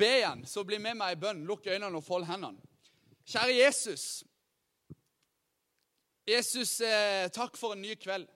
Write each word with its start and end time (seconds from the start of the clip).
be 0.00 0.10
igjen, 0.20 0.44
så 0.48 0.64
bli 0.64 0.78
med 0.80 0.98
meg 1.00 1.14
i 1.14 1.20
bønn. 1.20 1.44
Lukk 1.48 1.68
øynene 1.68 1.98
og 1.98 2.04
fold 2.04 2.26
hendene. 2.28 2.60
Kjære 3.28 3.56
Jesus. 3.56 4.04
Jesus, 6.28 6.80
eh, 6.80 7.28
takk 7.34 7.56
for 7.58 7.74
en 7.74 7.82
ny 7.82 7.94
kveld. 8.00 8.28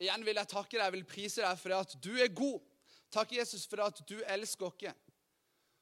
Igjen 0.00 0.24
vil 0.24 0.38
jeg 0.38 0.48
takke 0.48 0.76
deg, 0.76 0.84
jeg 0.84 0.94
vil 0.94 1.08
prise 1.08 1.42
deg 1.42 1.58
for 1.58 1.72
det 1.72 1.78
at 1.78 1.94
du 2.04 2.12
er 2.16 2.32
god. 2.32 2.60
Takk, 3.10 3.32
Jesus, 3.32 3.66
for 3.66 3.80
det 3.80 3.86
at 3.88 4.02
du 4.08 4.16
elsker 4.22 4.68
oss. 4.68 5.04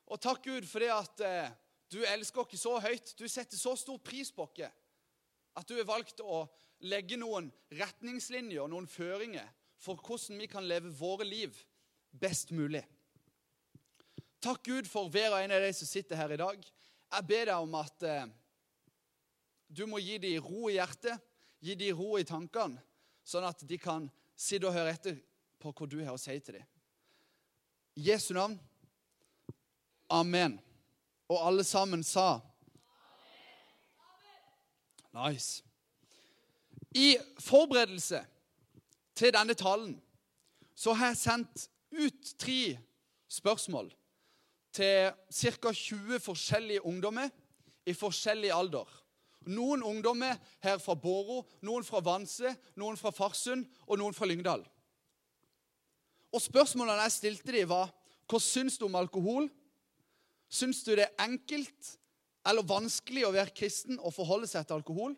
Og 0.07 0.21
takk, 0.23 0.45
Gud, 0.45 0.67
for 0.71 0.81
det 0.81 0.93
at 0.95 1.23
eh, 1.27 1.55
du 1.93 2.01
elsker 2.07 2.43
oss 2.43 2.61
så 2.63 2.79
høyt. 2.81 3.15
Du 3.19 3.27
setter 3.29 3.59
så 3.59 3.77
stor 3.77 3.99
pris 3.99 4.33
på 4.33 4.47
oss 4.47 4.67
at 5.57 5.69
du 5.69 5.77
har 5.79 5.89
valgt 5.89 6.21
å 6.21 6.45
legge 6.85 7.17
noen 7.17 7.49
retningslinjer 7.73 8.61
og 8.61 8.71
noen 8.73 8.89
føringer 8.91 9.47
for 9.81 9.97
hvordan 10.05 10.41
vi 10.43 10.49
kan 10.51 10.67
leve 10.67 10.93
våre 10.93 11.25
liv 11.25 11.57
best 12.13 12.53
mulig. 12.53 12.85
Takk, 14.41 14.65
Gud, 14.65 14.89
for 14.89 15.09
hver 15.09 15.33
og 15.33 15.41
en 15.41 15.55
av 15.57 15.65
de 15.65 15.73
som 15.75 15.89
sitter 15.89 16.19
her 16.19 16.35
i 16.35 16.41
dag. 16.41 16.67
Jeg 17.13 17.27
ber 17.29 17.49
deg 17.49 17.63
om 17.63 17.75
at 17.79 18.05
eh, 18.07 18.27
du 19.69 19.87
må 19.89 20.01
gi 20.03 20.19
dem 20.23 20.45
ro 20.45 20.69
i 20.69 20.77
hjertet, 20.77 21.23
gi 21.65 21.75
dem 21.79 21.97
ro 21.97 22.19
i 22.21 22.27
tankene, 22.27 22.81
sånn 23.27 23.47
at 23.49 23.65
de 23.67 23.79
kan 23.81 24.11
sitte 24.37 24.69
og 24.69 24.77
høre 24.77 24.93
etter 24.93 25.17
på 25.63 25.73
hva 25.73 25.89
du 25.89 25.99
har 26.03 26.15
å 26.15 26.21
si 26.21 26.37
til 26.45 26.61
dem. 26.61 26.67
I 27.97 28.11
Jesu 28.11 28.35
navn. 28.37 28.59
Amen. 30.13 30.59
Og 31.33 31.41
alle 31.41 31.65
sammen 31.67 32.05
sa 32.07 32.43
Nice. 35.17 35.63
I 36.93 37.17
forberedelse 37.41 38.19
til 39.17 39.33
denne 39.33 39.55
talen 39.57 39.95
så 40.77 40.93
har 40.93 41.15
jeg 41.15 41.23
sendt 41.23 41.71
ut 41.97 42.35
tre 42.37 42.77
spørsmål 43.33 43.89
til 44.77 45.11
ca. 45.33 45.73
20 45.73 46.21
forskjellige 46.23 46.85
ungdommer 46.87 47.33
i 47.87 47.95
forskjellig 47.97 48.53
alder. 48.53 48.87
Noen 49.47 49.83
ungdommer 49.87 50.39
her 50.65 50.81
fra 50.83 50.97
Båro, 50.99 51.45
noen 51.63 51.85
fra 51.87 52.03
Vanse, 52.03 52.51
noen 52.75 52.99
fra 52.99 53.13
Farsund 53.15 53.67
og 53.87 54.01
noen 54.01 54.17
fra 54.17 54.27
Lyngdal. 54.27 54.65
Og 56.35 56.43
Spørsmålene 56.43 57.07
jeg 57.07 57.15
stilte 57.15 57.55
dem, 57.55 57.71
var 57.71 57.93
hva 58.27 58.41
syns 58.43 58.77
du 58.79 58.89
om 58.89 58.99
alkohol? 58.99 59.47
Syns 60.51 60.83
du 60.85 60.93
det 60.95 61.07
er 61.07 61.29
enkelt 61.29 61.95
eller 62.47 62.67
vanskelig 62.67 63.25
å 63.27 63.35
være 63.35 63.55
kristen 63.55 64.01
og 64.01 64.15
forholde 64.15 64.51
seg 64.51 64.67
til 64.67 64.81
alkohol? 64.81 65.15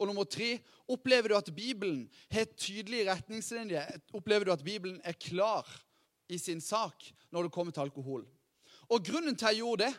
Og 0.00 0.08
nummer 0.08 0.24
tre, 0.24 0.54
opplever 0.88 1.28
du 1.28 1.36
at 1.36 1.50
Bibelen 1.52 2.06
har 2.32 2.48
tydelige 2.56 3.10
retningslinjer? 3.10 3.98
Opplever 4.16 4.48
du 4.48 4.54
at 4.54 4.64
Bibelen 4.64 5.00
er 5.04 5.18
klar 5.20 5.66
i 6.30 6.38
sin 6.40 6.62
sak 6.64 7.10
når 7.34 7.46
det 7.46 7.54
kommer 7.54 7.74
til 7.74 7.84
alkohol? 7.84 8.24
Og 8.90 9.04
Grunnen 9.06 9.36
til 9.38 9.52
jeg 9.52 9.62
gjorde 9.62 9.86
det, 9.86 9.94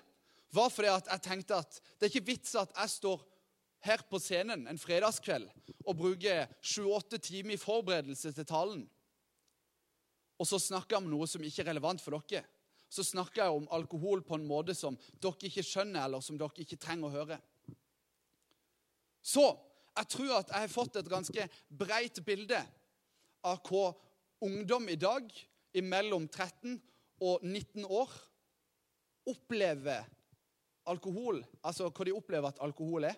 var 0.52 0.70
fordi 0.70 0.90
at 0.92 1.08
jeg 1.08 1.24
tenkte 1.24 1.60
at 1.64 1.78
det 1.80 2.08
er 2.08 2.12
ikke 2.12 2.28
vits 2.28 2.56
at 2.60 2.74
jeg 2.76 2.92
står 2.92 3.22
her 3.88 4.02
på 4.10 4.20
scenen 4.22 4.68
en 4.68 4.80
fredagskveld 4.80 5.48
og 5.88 5.96
bruker 5.98 6.50
sju-åtte 6.62 7.22
timer 7.24 7.56
i 7.56 7.62
forberedelse 7.62 8.34
til 8.36 8.46
talen, 8.46 8.84
og 10.42 10.48
så 10.50 10.58
snakker 10.58 10.96
jeg 10.96 11.04
om 11.04 11.12
noe 11.12 11.28
som 11.30 11.44
ikke 11.46 11.62
er 11.62 11.70
relevant 11.70 12.02
for 12.02 12.18
dere. 12.18 12.48
Så 12.92 13.06
snakker 13.06 13.44
jeg 13.44 13.56
om 13.56 13.68
alkohol 13.72 14.24
på 14.26 14.36
en 14.36 14.48
måte 14.50 14.74
som 14.76 14.98
dere 15.22 15.48
ikke 15.48 15.64
skjønner, 15.64 16.08
eller 16.08 16.24
som 16.26 16.40
dere 16.40 16.64
ikke 16.64 16.80
trenger 16.82 17.08
å 17.08 17.14
høre. 17.14 17.38
Så 19.22 19.46
jeg 19.94 20.10
tror 20.10 20.34
at 20.40 20.50
jeg 20.50 20.66
har 20.66 20.74
fått 20.74 20.98
et 20.98 21.12
ganske 21.12 21.46
breit 21.70 22.18
bilde 22.26 22.58
av 23.46 23.62
hva 23.70 23.92
ungdom 24.42 24.90
i 24.90 24.98
dag, 24.98 25.30
imellom 25.78 26.26
13 26.26 26.80
og 27.22 27.46
19 27.46 27.86
år, 27.86 28.10
opplever 29.30 30.06
alkohol 30.90 31.44
Altså 31.64 31.90
hva 31.90 32.06
de 32.08 32.14
opplever 32.16 32.48
at 32.50 32.62
alkohol 32.64 33.04
er. 33.06 33.18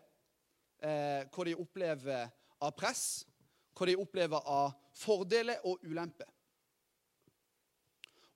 Eh, 0.84 1.24
hva 1.32 1.46
de 1.48 1.56
opplever 1.56 2.30
av 2.60 2.74
press. 2.78 3.26
Hva 3.74 3.88
de 3.88 3.96
opplever 3.98 4.40
av 4.46 4.74
fordeler 4.94 5.64
og 5.66 5.80
ulemper. 5.84 6.28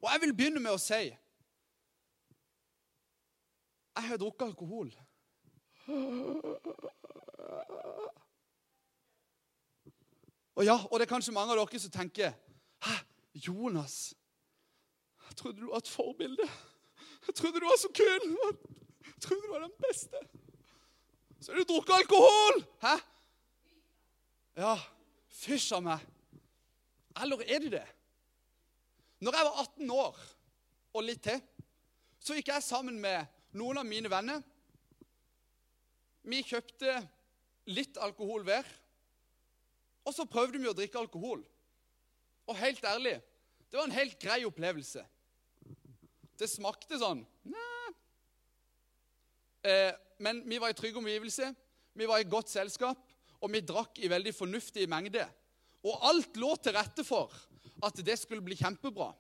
Og 0.02 0.10
jeg 0.12 0.22
vil 0.22 0.36
begynne 0.38 0.62
med 0.62 0.72
å 0.74 0.82
si 0.82 1.08
Jeg 3.98 4.06
har 4.06 4.20
drukket 4.22 4.46
alkohol. 4.46 4.92
Og 10.58 10.66
ja, 10.66 10.76
og 10.92 11.00
det 11.00 11.06
er 11.06 11.10
kanskje 11.10 11.34
mange 11.34 11.54
av 11.54 11.60
dere 11.60 11.80
som 11.82 11.94
tenker 11.94 12.34
Hæ, 12.86 12.96
Jonas, 13.34 14.14
jeg 15.28 15.36
trodde 15.38 15.62
du 15.62 15.68
var 15.72 15.82
et 15.82 15.90
forbilde. 15.90 16.46
Jeg 17.28 17.36
trodde 17.36 17.60
du 17.60 17.68
var 17.68 17.80
så 17.82 17.92
kul. 17.94 18.28
Jeg 19.06 19.16
trodde 19.22 19.42
du 19.44 19.52
var 19.52 19.66
den 19.66 19.76
beste. 19.84 20.22
Så 21.40 21.52
har 21.52 21.60
du 21.60 21.68
drukket 21.70 21.94
alkohol! 21.94 22.64
Hæ? 22.82 22.96
Ja, 24.58 24.74
fysj 25.30 25.76
av 25.78 25.84
meg. 25.86 26.06
Eller 27.22 27.44
er 27.46 27.62
det 27.62 27.72
det? 27.76 27.86
Når 29.22 29.38
jeg 29.38 29.48
var 29.48 29.62
18 29.64 29.92
år 29.94 30.22
og 30.94 31.06
litt 31.06 31.24
til, 31.26 31.42
så 32.20 32.38
gikk 32.38 32.50
jeg 32.52 32.66
sammen 32.66 32.98
med 33.02 33.28
noen 33.58 33.82
av 33.82 33.86
mine 33.88 34.10
venner. 34.12 34.42
Vi 36.28 36.42
kjøpte 36.46 36.98
litt 37.72 38.00
alkohol 38.02 38.46
hver. 38.48 38.66
Og 40.08 40.16
så 40.16 40.26
prøvde 40.30 40.60
vi 40.62 40.70
å 40.70 40.76
drikke 40.76 41.00
alkohol. 41.00 41.44
Og 42.48 42.60
helt 42.60 42.84
ærlig, 42.88 43.18
det 43.68 43.78
var 43.78 43.90
en 43.90 43.98
helt 43.98 44.18
grei 44.22 44.42
opplevelse. 44.48 45.04
Det 46.38 46.50
smakte 46.50 47.00
sånn 47.02 47.24
eh, 49.66 49.94
Men 50.22 50.44
vi 50.50 50.60
var 50.62 50.72
i 50.72 50.78
trygge 50.78 51.02
omgivelser, 51.02 51.54
vi 51.98 52.06
var 52.10 52.22
i 52.22 52.30
godt 52.30 52.52
selskap, 52.52 53.00
og 53.42 53.54
vi 53.54 53.62
drakk 53.66 54.00
i 54.02 54.10
veldig 54.10 54.34
fornuftige 54.34 54.90
mengder. 54.90 55.30
Og 55.86 56.06
alt 56.10 56.38
lå 56.42 56.56
til 56.62 56.76
rette 56.78 57.06
for 57.06 57.34
at 57.86 58.00
det 58.06 58.18
skulle 58.18 58.46
bli 58.46 58.58
kjempebra. 58.58 59.12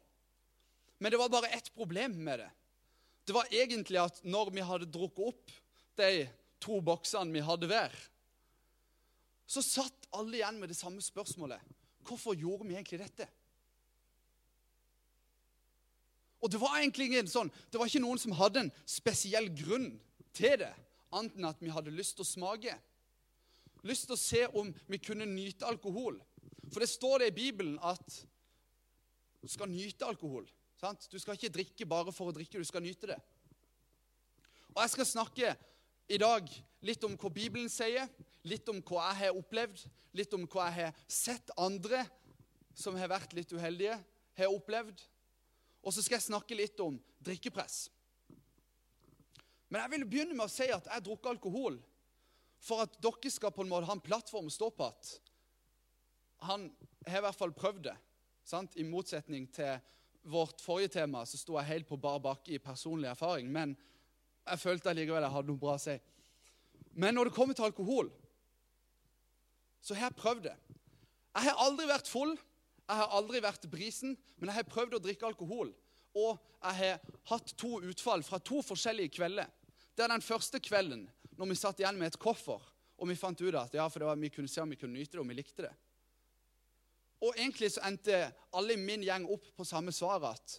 Men 0.97 1.13
det 1.13 1.19
var 1.21 1.29
bare 1.29 1.51
ett 1.53 1.69
problem 1.73 2.17
med 2.25 2.41
det. 2.41 2.49
Det 3.27 3.35
var 3.35 3.49
egentlig 3.53 3.99
at 4.01 4.21
når 4.25 4.53
vi 4.55 4.65
hadde 4.65 4.89
drukket 4.89 5.29
opp 5.29 5.55
de 5.99 6.27
to 6.63 6.79
boksene 6.81 7.33
vi 7.33 7.43
hadde 7.45 7.69
hver, 7.69 7.93
så 9.47 9.63
satt 9.63 10.07
alle 10.17 10.39
igjen 10.39 10.57
med 10.59 10.71
det 10.71 10.79
samme 10.79 11.03
spørsmålet. 11.03 11.61
Hvorfor 12.07 12.35
gjorde 12.39 12.67
vi 12.67 12.77
egentlig 12.77 13.01
dette? 13.03 13.27
Og 16.41 16.51
Det 16.51 16.59
var 16.61 16.77
egentlig 16.77 17.09
ingen 17.09 17.29
sånn, 17.29 17.49
det 17.71 17.79
var 17.79 17.89
ikke 17.89 18.03
noen 18.03 18.21
som 18.21 18.35
hadde 18.37 18.65
en 18.65 18.73
spesiell 18.85 19.49
grunn 19.57 19.95
til 20.37 20.59
det, 20.61 20.73
annet 21.11 21.37
enn 21.37 21.49
at 21.49 21.61
vi 21.63 21.73
hadde 21.73 21.95
lyst 21.95 22.17
til 22.17 22.25
å 22.25 22.29
smake. 22.29 22.75
Lyst 23.87 24.05
til 24.07 24.17
å 24.17 24.21
se 24.21 24.43
om 24.59 24.69
vi 24.89 24.99
kunne 25.01 25.25
nyte 25.29 25.65
alkohol. 25.65 26.19
For 26.69 26.83
det 26.83 26.91
står 26.91 27.23
det 27.23 27.31
i 27.31 27.37
Bibelen 27.39 27.77
at 27.81 28.19
du 29.41 29.47
skal 29.49 29.69
nyte 29.71 30.05
alkohol. 30.05 30.45
Sant? 30.77 31.07
Du 31.09 31.17
skal 31.17 31.37
ikke 31.37 31.53
drikke 31.55 31.89
bare 31.89 32.13
for 32.13 32.29
å 32.29 32.35
drikke, 32.35 32.59
du 32.59 32.67
skal 32.67 32.83
nyte 32.85 33.09
det. 33.09 33.17
Og 34.75 34.83
Jeg 34.83 34.93
skal 34.93 35.09
snakke 35.09 35.55
i 36.07 36.19
dag 36.21 36.49
litt 36.85 37.03
om 37.07 37.15
hva 37.17 37.31
Bibelen 37.33 37.69
sier, 37.71 38.05
litt 38.45 38.67
om 38.69 38.81
hva 38.85 39.07
jeg 39.09 39.21
har 39.23 39.39
opplevd, 39.39 39.87
litt 40.13 40.33
om 40.37 40.45
hva 40.45 40.67
jeg 40.69 40.75
har 40.77 40.99
sett 41.09 41.53
andre 41.57 42.03
som 42.77 42.97
har 42.99 43.09
vært 43.09 43.33
litt 43.33 43.51
uheldige, 43.55 43.97
har 44.37 44.53
opplevd. 44.53 45.01
Og 45.83 45.93
så 45.93 46.03
skal 46.03 46.17
jeg 46.17 46.27
snakke 46.29 46.57
litt 46.57 46.79
om 46.83 46.97
drikkepress. 47.23 47.87
Men 49.67 49.83
jeg 49.83 49.93
vil 49.93 50.07
begynne 50.07 50.35
med 50.35 50.47
å 50.47 50.51
si 50.51 50.67
at 50.71 50.87
jeg 50.87 51.05
drukker 51.05 51.35
alkohol 51.35 51.77
for 52.63 52.85
at 52.85 52.95
dere 53.03 53.31
skal 53.31 53.53
på 53.53 53.63
en 53.63 53.71
måte 53.71 53.87
ha 53.89 53.95
en 53.95 54.03
plattform 54.03 54.49
å 54.49 54.53
stå 54.53 54.69
på 54.73 54.87
at 54.87 55.13
han 56.47 56.67
har 57.07 57.21
i 57.21 57.25
hvert 57.25 57.39
fall 57.39 57.53
prøvd 57.55 57.87
det. 57.89 57.95
Sant? 58.47 58.77
I 58.79 58.85
motsetning 58.87 59.47
til 59.53 59.79
vårt 60.27 60.61
forrige 60.63 60.93
tema 60.99 61.23
så 61.27 61.39
sto 61.39 61.57
jeg 61.57 61.71
helt 61.71 61.89
på 61.89 61.99
bar 61.99 62.19
bakke 62.23 62.55
i 62.55 62.61
personlig 62.63 63.09
erfaring. 63.11 63.49
Men 63.51 63.75
jeg 64.47 64.61
følte 64.61 64.91
allikevel 64.91 65.25
jeg 65.25 65.33
hadde 65.33 65.51
noe 65.51 65.61
bra 65.61 65.75
å 65.75 65.81
si. 65.81 65.97
Men 66.97 67.17
når 67.17 67.29
det 67.29 67.35
kommer 67.35 67.57
til 67.57 67.67
alkohol, 67.67 68.11
så 69.81 69.95
har 69.95 70.09
jeg 70.09 70.19
prøvd 70.19 70.47
det. 70.49 70.55
Jeg 71.37 71.49
har 71.49 71.65
aldri 71.67 71.85
vært 71.89 72.09
full, 72.09 72.33
jeg 72.87 72.99
har 73.01 73.13
aldri 73.17 73.41
vært 73.43 73.67
brisen, 73.71 74.15
men 74.37 74.49
jeg 74.49 74.61
har 74.61 74.71
prøvd 74.71 74.97
å 74.97 75.03
drikke 75.03 75.27
alkohol. 75.27 75.73
Og 76.17 76.37
jeg 76.63 76.77
har 76.79 77.17
hatt 77.29 77.51
to 77.59 77.81
utfall 77.83 78.23
fra 78.25 78.39
to 78.39 78.61
forskjellige 78.65 79.17
kvelder. 79.19 79.49
Det 79.93 80.05
er 80.05 80.13
den 80.13 80.23
første 80.23 80.61
kvelden 80.63 81.05
når 81.37 81.51
vi 81.51 81.57
satt 81.59 81.81
igjen 81.81 81.99
med 81.99 82.13
et 82.13 82.21
koffer, 82.21 82.61
og 82.97 83.09
vi 83.09 83.17
fant 83.19 83.41
ut 83.43 83.57
at 83.59 83.75
ja, 83.77 83.85
for 83.91 84.07
var, 84.07 84.17
vi 84.17 84.31
kunne 84.33 84.49
se 84.49 84.63
om 84.63 84.71
vi 84.71 84.79
kunne 84.79 84.97
nyte 84.97 85.17
det, 85.17 85.21
og 85.21 85.27
vi 85.29 85.37
likte 85.37 85.67
det. 85.67 85.73
Og 87.25 87.35
egentlig 87.35 87.69
så 87.73 87.83
endte 87.85 88.23
alle 88.57 88.77
i 88.77 88.81
min 88.81 89.03
gjeng 89.05 89.27
opp 89.33 89.45
på 89.57 89.65
samme 89.65 89.93
svar 89.93 90.23
at 90.31 90.57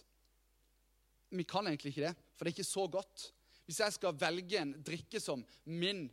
vi 1.29 1.45
kan 1.47 1.67
egentlig 1.67 1.93
ikke 1.93 2.07
det, 2.07 2.15
for 2.35 2.45
det 2.45 2.51
er 2.51 2.57
ikke 2.57 2.69
så 2.69 2.85
godt. 2.91 3.25
Hvis 3.67 3.81
jeg 3.83 3.95
skal 3.95 4.17
velge 4.17 4.59
en 4.59 4.73
drikke 4.85 5.21
som 5.21 5.43
min 5.69 6.07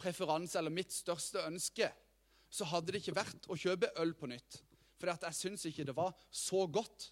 preferanse 0.00 0.58
eller 0.58 0.74
mitt 0.74 0.94
største 0.94 1.42
ønske, 1.44 1.90
så 2.50 2.68
hadde 2.70 2.94
det 2.94 3.02
ikke 3.02 3.18
vært 3.18 3.48
å 3.50 3.58
kjøpe 3.58 3.92
øl 4.00 4.14
på 4.16 4.30
nytt. 4.30 4.60
For 5.14 5.28
jeg 5.28 5.38
syns 5.38 5.66
ikke 5.68 5.86
det 5.86 5.96
var 5.96 6.14
så 6.30 6.64
godt. 6.66 7.10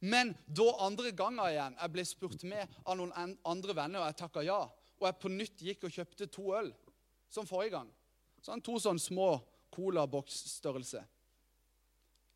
Men 0.00 0.30
da 0.46 0.68
andre 0.86 1.10
ganger 1.16 1.50
igjen 1.50 1.78
jeg 1.80 1.94
ble 1.94 2.04
spurt 2.06 2.44
med 2.46 2.78
av 2.84 2.98
noen 3.00 3.38
andre 3.42 3.74
venner, 3.74 4.02
og 4.02 4.10
jeg 4.12 4.20
takka 4.20 4.44
ja, 4.46 4.60
og 4.98 5.06
jeg 5.08 5.18
på 5.22 5.32
nytt 5.32 5.64
gikk 5.66 5.88
og 5.88 5.94
kjøpte 5.94 6.28
to 6.30 6.52
øl, 6.58 6.70
som 7.30 7.48
forrige 7.48 7.74
gang 7.78 7.94
Sånn 8.38 8.62
To 8.62 8.76
sånne 8.78 9.02
små 9.02 9.32
colaboksstørrelse. 9.74 11.00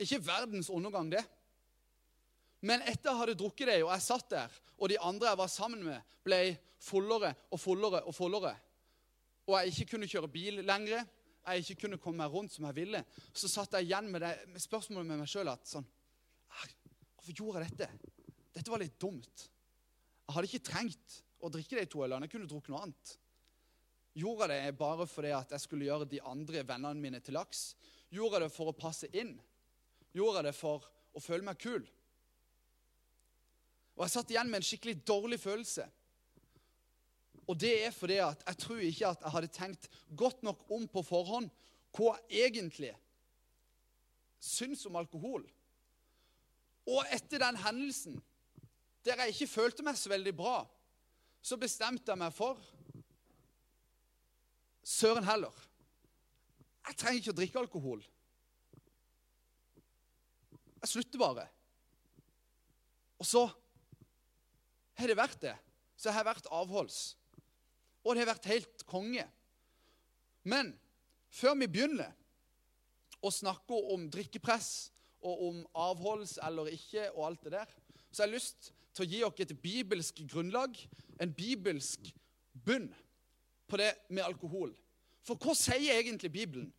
Ikke 0.02 0.18
verdens 0.26 0.70
undergang, 0.72 1.12
det. 1.12 1.22
Men 2.62 2.82
etter 2.82 3.10
jeg 3.10 3.20
hadde 3.20 3.36
drukket 3.38 3.70
det, 3.70 3.78
og 3.84 3.92
jeg 3.94 4.04
satt 4.04 4.28
der, 4.34 4.56
og 4.78 4.90
de 4.90 4.98
andre 4.98 5.30
jeg 5.30 5.38
var 5.38 5.50
sammen 5.50 5.84
med, 5.86 6.12
ble 6.26 6.40
fullere 6.82 7.32
og 7.54 7.62
fullere 7.62 8.02
og 8.02 8.14
fullere, 8.14 8.52
og 9.46 9.56
jeg 9.58 9.72
ikke 9.72 9.94
kunne 9.94 10.10
kjøre 10.10 10.30
bil 10.30 10.60
lenger, 10.66 11.06
jeg 11.46 11.64
ikke 11.64 11.80
kunne 11.86 11.98
komme 12.00 12.22
meg 12.22 12.34
rundt 12.34 12.54
som 12.54 12.66
jeg 12.68 12.76
ville, 12.76 13.02
så 13.34 13.50
satt 13.50 13.74
jeg 13.78 13.88
igjen 13.88 14.10
med, 14.12 14.22
det, 14.22 14.32
med 14.52 14.62
spørsmålet 14.62 15.08
med 15.08 15.22
meg 15.24 15.30
sjøl 15.30 15.50
at 15.52 15.66
sånn 15.68 15.86
«Ah, 16.52 16.68
Hvorfor 17.22 17.38
gjorde 17.38 17.62
jeg 17.62 17.76
dette? 17.78 18.10
Dette 18.52 18.70
var 18.72 18.82
litt 18.82 18.98
dumt. 19.00 19.44
Jeg 20.26 20.34
hadde 20.34 20.48
ikke 20.48 20.66
trengt 20.66 21.18
å 21.42 21.50
drikke 21.54 21.78
de 21.78 21.84
to 21.90 22.02
ølene. 22.02 22.26
Jeg 22.26 22.34
kunne 22.34 22.48
drukket 22.50 22.72
noe 22.74 22.82
annet. 22.82 23.12
Gjorde 24.18 24.48
jeg 24.50 24.66
det 24.66 24.78
bare 24.80 25.06
fordi 25.08 25.30
at 25.36 25.54
jeg 25.54 25.64
skulle 25.64 25.86
gjøre 25.86 26.08
de 26.10 26.20
andre 26.28 26.64
vennene 26.68 27.00
mine 27.00 27.20
til 27.24 27.38
laks? 27.38 27.72
Gjorde 28.12 28.40
jeg 28.40 28.44
det 28.48 28.56
for 28.56 28.72
å 28.72 28.76
passe 28.76 29.08
inn? 29.16 29.36
Gjorde 30.12 30.42
jeg 30.42 30.48
det 30.50 30.56
for 30.58 30.84
å 31.14 31.22
føle 31.22 31.46
meg 31.46 31.60
kul? 31.62 31.86
Og 33.96 34.04
jeg 34.04 34.14
satt 34.16 34.34
igjen 34.34 34.50
med 34.50 34.60
en 34.60 34.66
skikkelig 34.66 34.98
dårlig 35.08 35.38
følelse. 35.40 35.86
Og 37.52 37.58
det 37.60 37.72
er 37.84 37.92
fordi 37.92 38.16
at 38.24 38.44
jeg 38.46 38.58
tror 38.62 38.78
ikke 38.80 39.08
at 39.12 39.24
jeg 39.24 39.34
hadde 39.34 39.52
tenkt 39.52 39.88
godt 40.16 40.42
nok 40.46 40.62
om 40.72 40.86
på 40.88 41.02
forhånd 41.04 41.50
hva 41.92 42.14
jeg 42.32 42.48
egentlig 42.48 42.94
syns 44.40 44.86
om 44.88 44.96
alkohol. 44.96 45.44
Og 46.88 47.04
etter 47.12 47.42
den 47.42 47.58
hendelsen, 47.60 48.16
der 49.04 49.20
jeg 49.20 49.34
ikke 49.34 49.50
følte 49.52 49.84
meg 49.84 50.00
så 50.00 50.08
veldig 50.14 50.32
bra, 50.38 50.62
så 51.44 51.58
bestemte 51.60 52.08
jeg 52.08 52.22
meg 52.22 52.32
for 52.32 52.56
Søren 54.82 55.22
heller. 55.28 55.54
Jeg 56.88 56.96
trenger 56.98 57.20
ikke 57.20 57.34
å 57.34 57.38
drikke 57.38 57.60
alkohol. 57.60 58.00
Jeg 60.80 60.90
slutter 60.90 61.20
bare. 61.20 61.44
Og 63.22 63.28
så 63.28 63.44
har 64.98 65.12
det 65.12 65.20
vært 65.20 65.38
det. 65.44 65.54
Så 65.94 66.08
jeg 66.08 66.16
har 66.16 66.26
vært 66.26 66.48
avholds. 66.50 67.12
Og 68.02 68.14
det 68.14 68.24
har 68.24 68.32
vært 68.34 68.50
helt 68.50 68.84
konge. 68.88 69.24
Men 70.42 70.72
før 71.30 71.54
vi 71.60 71.70
begynner 71.70 72.12
å 73.22 73.30
snakke 73.30 73.78
om 73.94 74.08
drikkepress 74.10 74.90
og 75.22 75.42
om 75.48 75.60
avholds 75.78 76.38
eller 76.42 76.72
ikke 76.74 77.06
og 77.12 77.26
alt 77.28 77.44
det 77.46 77.54
der, 77.54 77.74
så 78.10 78.24
har 78.24 78.30
jeg 78.30 78.40
lyst 78.40 78.72
til 78.92 79.04
å 79.04 79.08
gi 79.08 79.20
dere 79.22 79.46
et 79.46 79.60
bibelsk 79.62 80.24
grunnlag, 80.28 80.74
en 81.22 81.32
bibelsk 81.32 82.10
bunn 82.66 82.90
på 83.70 83.78
det 83.80 83.92
med 84.10 84.26
alkohol. 84.26 84.74
For 85.22 85.38
hva 85.38 85.54
sier 85.56 86.00
egentlig 86.00 86.32
Bibelen? 86.34 86.72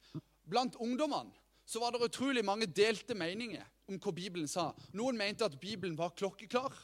Blant 0.44 0.76
ungdommene 0.76 1.32
så 1.66 1.80
var 1.80 1.94
det 1.94 2.04
utrolig 2.04 2.44
mange 2.46 2.68
delte 2.68 3.16
meninger 3.16 3.64
om 3.88 3.96
hva 3.98 4.12
Bibelen 4.16 4.50
sa. 4.52 4.72
Noen 4.94 5.18
mente 5.18 5.48
at 5.48 5.56
Bibelen 5.60 5.96
var 5.98 6.12
klokkeklar. 6.18 6.76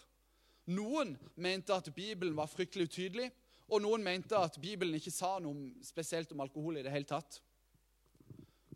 Noen 0.72 1.16
mente 1.36 1.76
at 1.76 1.92
Bibelen 1.96 2.36
var 2.38 2.50
fryktelig 2.50 2.88
utydelig. 2.90 3.30
Og 3.70 3.82
noen 3.84 4.04
mente 4.04 4.38
at 4.38 4.58
Bibelen 4.62 4.98
ikke 4.98 5.14
sa 5.14 5.36
noe 5.44 5.86
spesielt 5.86 6.32
om 6.34 6.42
alkohol 6.42 6.80
i 6.80 6.84
det 6.86 6.94
hele 6.94 7.08
tatt. 7.10 7.40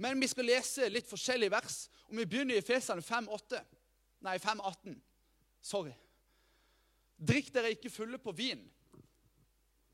Men 0.01 0.19
vi 0.21 0.27
skal 0.29 0.47
lese 0.49 0.89
litt 0.89 1.09
forskjellige 1.09 1.53
vers, 1.53 1.77
og 2.09 2.17
vi 2.17 2.27
begynner 2.29 2.57
i 2.57 2.61
Efesene 2.61 3.01
5,8. 3.05 3.61
Nei, 4.25 4.37
5,18. 4.41 4.95
Sorry. 5.63 5.93
Drikk 7.17 7.53
dere 7.55 7.73
ikke 7.75 7.91
fulle 7.93 8.19
på 8.21 8.33
vin. 8.35 8.61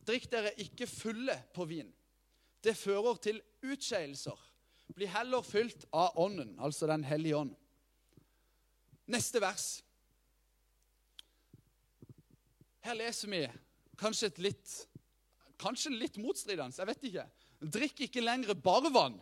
Drikk 0.08 0.30
dere 0.32 0.54
ikke 0.64 0.88
fulle 0.90 1.36
på 1.54 1.68
vin. 1.70 1.92
Det 2.64 2.76
fører 2.78 3.20
til 3.24 3.42
utskeielser. 3.64 4.40
Bli 4.96 5.08
heller 5.08 5.46
fylt 5.46 5.86
av 5.94 6.18
Ånden, 6.20 6.56
altså 6.60 6.88
Den 6.88 7.04
hellige 7.06 7.38
ånd. 7.38 7.54
Neste 9.10 9.42
vers. 9.42 9.68
Her 12.82 12.98
leser 12.98 13.30
vi 13.30 13.44
kanskje 14.00 14.32
et 14.32 14.42
litt 14.42 14.76
Kanskje 15.60 15.92
litt 15.92 16.18
motstridende, 16.22 16.78
jeg 16.78 16.88
vet 16.88 17.10
ikke. 17.10 17.26
Drikk 17.60 18.06
ikke 18.08 18.24
lenger 18.24 18.56
bare 18.56 18.92
vann, 18.94 19.18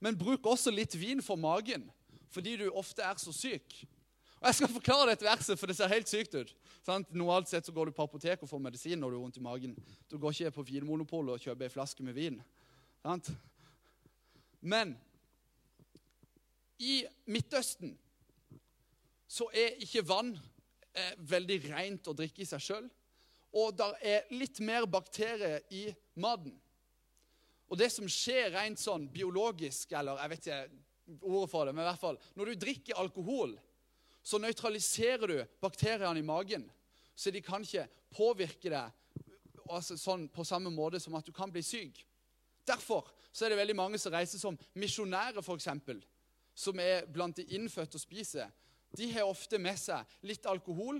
men 0.00 0.18
bruk 0.18 0.46
også 0.48 0.72
litt 0.72 0.96
vin 0.96 1.22
for 1.24 1.40
magen, 1.40 1.86
fordi 2.32 2.58
du 2.60 2.66
ofte 2.76 3.04
er 3.04 3.16
så 3.20 3.32
syk. 3.34 3.80
Og 4.40 4.46
Jeg 4.48 4.56
skal 4.56 4.72
forklare 4.72 5.10
dette 5.10 5.26
verset, 5.26 5.58
for 5.60 5.68
det 5.68 5.76
ser 5.76 5.92
helt 5.92 6.08
sykt 6.08 6.34
ut. 6.34 6.52
Sant? 6.86 7.10
Normalt 7.12 7.50
sett 7.50 7.66
så 7.66 7.74
går 7.76 7.90
du 7.90 7.96
på 7.96 8.06
apoteket 8.06 8.46
og 8.46 8.48
får 8.48 8.62
medisin 8.64 9.00
når 9.00 9.12
du 9.12 9.16
har 9.18 9.24
vondt 9.26 9.36
i 9.36 9.44
magen. 9.44 9.74
Du 10.08 10.16
går 10.16 10.32
ikke 10.32 10.54
på 10.56 10.64
Vinmonopolet 10.70 11.34
og 11.34 11.44
kjøper 11.44 11.68
ei 11.68 11.72
flaske 11.72 12.04
med 12.06 12.16
vin. 12.16 12.38
Sant? 13.04 13.28
Men 14.60 14.94
i 16.80 17.02
Midtøsten 17.28 17.92
så 19.28 19.50
er 19.52 19.76
ikke 19.84 20.06
vann 20.08 20.32
eh, 20.34 21.12
veldig 21.20 21.58
rent 21.68 22.08
å 22.08 22.16
drikke 22.16 22.40
i 22.42 22.48
seg 22.48 22.64
sjøl. 22.64 22.88
Og 23.56 23.74
det 23.74 23.88
er 24.06 24.28
litt 24.34 24.60
mer 24.62 24.86
bakterier 24.86 25.64
i 25.74 25.88
maten. 26.20 26.54
Og 27.70 27.78
det 27.78 27.90
som 27.94 28.06
skjer 28.10 28.50
rent 28.54 28.80
sånn 28.82 29.06
biologisk, 29.10 29.92
eller 29.94 30.18
jeg 30.22 30.32
vet 30.32 30.46
ikke 30.46 31.22
ordet 31.26 31.50
for 31.50 31.66
det, 31.66 31.74
men 31.74 31.84
i 31.84 31.88
hvert 31.88 32.02
fall 32.02 32.18
Når 32.38 32.50
du 32.50 32.62
drikker 32.64 32.98
alkohol, 32.98 33.56
så 34.22 34.38
nøytraliserer 34.38 35.26
du 35.26 35.38
bakteriene 35.62 36.20
i 36.20 36.26
magen. 36.26 36.66
Så 37.16 37.30
de 37.30 37.42
kan 37.42 37.62
ikke 37.64 37.88
påvirke 38.14 38.70
deg 38.70 39.30
altså, 39.70 39.96
sånn 39.96 40.28
på 40.32 40.44
samme 40.46 40.70
måte 40.74 41.00
som 41.00 41.14
at 41.18 41.26
du 41.26 41.32
kan 41.32 41.50
bli 41.52 41.62
syk. 41.64 42.02
Derfor 42.66 43.08
så 43.32 43.46
er 43.46 43.52
det 43.52 43.60
veldig 43.60 43.76
mange 43.78 43.98
som 43.98 44.12
reiser 44.12 44.42
som 44.42 44.58
misjonærer, 44.78 45.40
f.eks., 45.40 45.68
som 46.54 46.80
er 46.82 47.06
blant 47.08 47.38
de 47.38 47.46
innfødte 47.56 47.96
og 47.96 48.02
spiser. 48.02 48.50
De 48.96 49.06
har 49.14 49.28
ofte 49.28 49.58
med 49.62 49.78
seg 49.78 50.18
litt 50.26 50.46
alkohol 50.50 50.98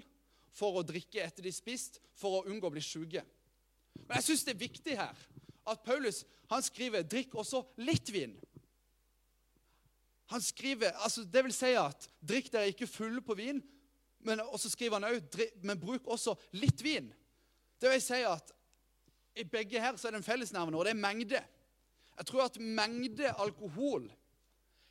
for 0.52 0.79
å 0.79 0.87
drikke 0.87 1.23
etter 1.23 1.47
de 1.47 1.52
spist, 1.55 2.00
for 2.19 2.41
å 2.41 2.47
unngå 2.50 2.69
å 2.69 2.75
bli 2.75 2.82
sjuke. 2.85 3.23
Men 4.06 4.19
jeg 4.19 4.31
syns 4.31 4.44
det 4.47 4.55
er 4.55 4.64
viktig 4.64 4.97
her 4.99 5.26
at 5.70 5.82
Paulus 5.85 6.25
han 6.50 6.62
skriver 6.62 7.02
'drikk 7.02 7.35
også 7.38 7.62
litt 7.76 8.11
vin'. 8.11 8.38
Han 10.31 10.41
skriver, 10.41 10.91
altså 10.91 11.25
Det 11.25 11.44
vil 11.44 11.52
si 11.52 11.75
at 11.75 12.08
'drikk 12.23 12.52
dere 12.52 12.69
ikke 12.69 12.87
fulle 12.87 13.20
på 13.20 13.35
vin', 13.35 13.62
men 14.20 14.41
også 14.41 14.70
skriver 14.70 14.99
han 14.99 15.14
òg 15.14 15.62
'men 15.62 15.81
bruk 15.81 16.06
også 16.06 16.35
litt 16.52 16.82
vin'. 16.82 17.12
Det 17.80 17.90
vil 17.90 18.02
si 18.02 18.23
at 18.23 18.52
i 19.37 19.45
begge 19.45 19.80
her 19.80 19.97
så 19.97 20.09
er 20.09 20.11
det 20.11 20.16
en 20.16 20.33
fellesnevner, 20.33 20.78
og 20.78 20.85
det 20.85 20.90
er 20.90 21.00
mengde. 21.00 21.45
Jeg 22.16 22.26
tror 22.26 22.45
at 22.45 22.61
mengde 22.61 23.33
alkohol 23.40 24.11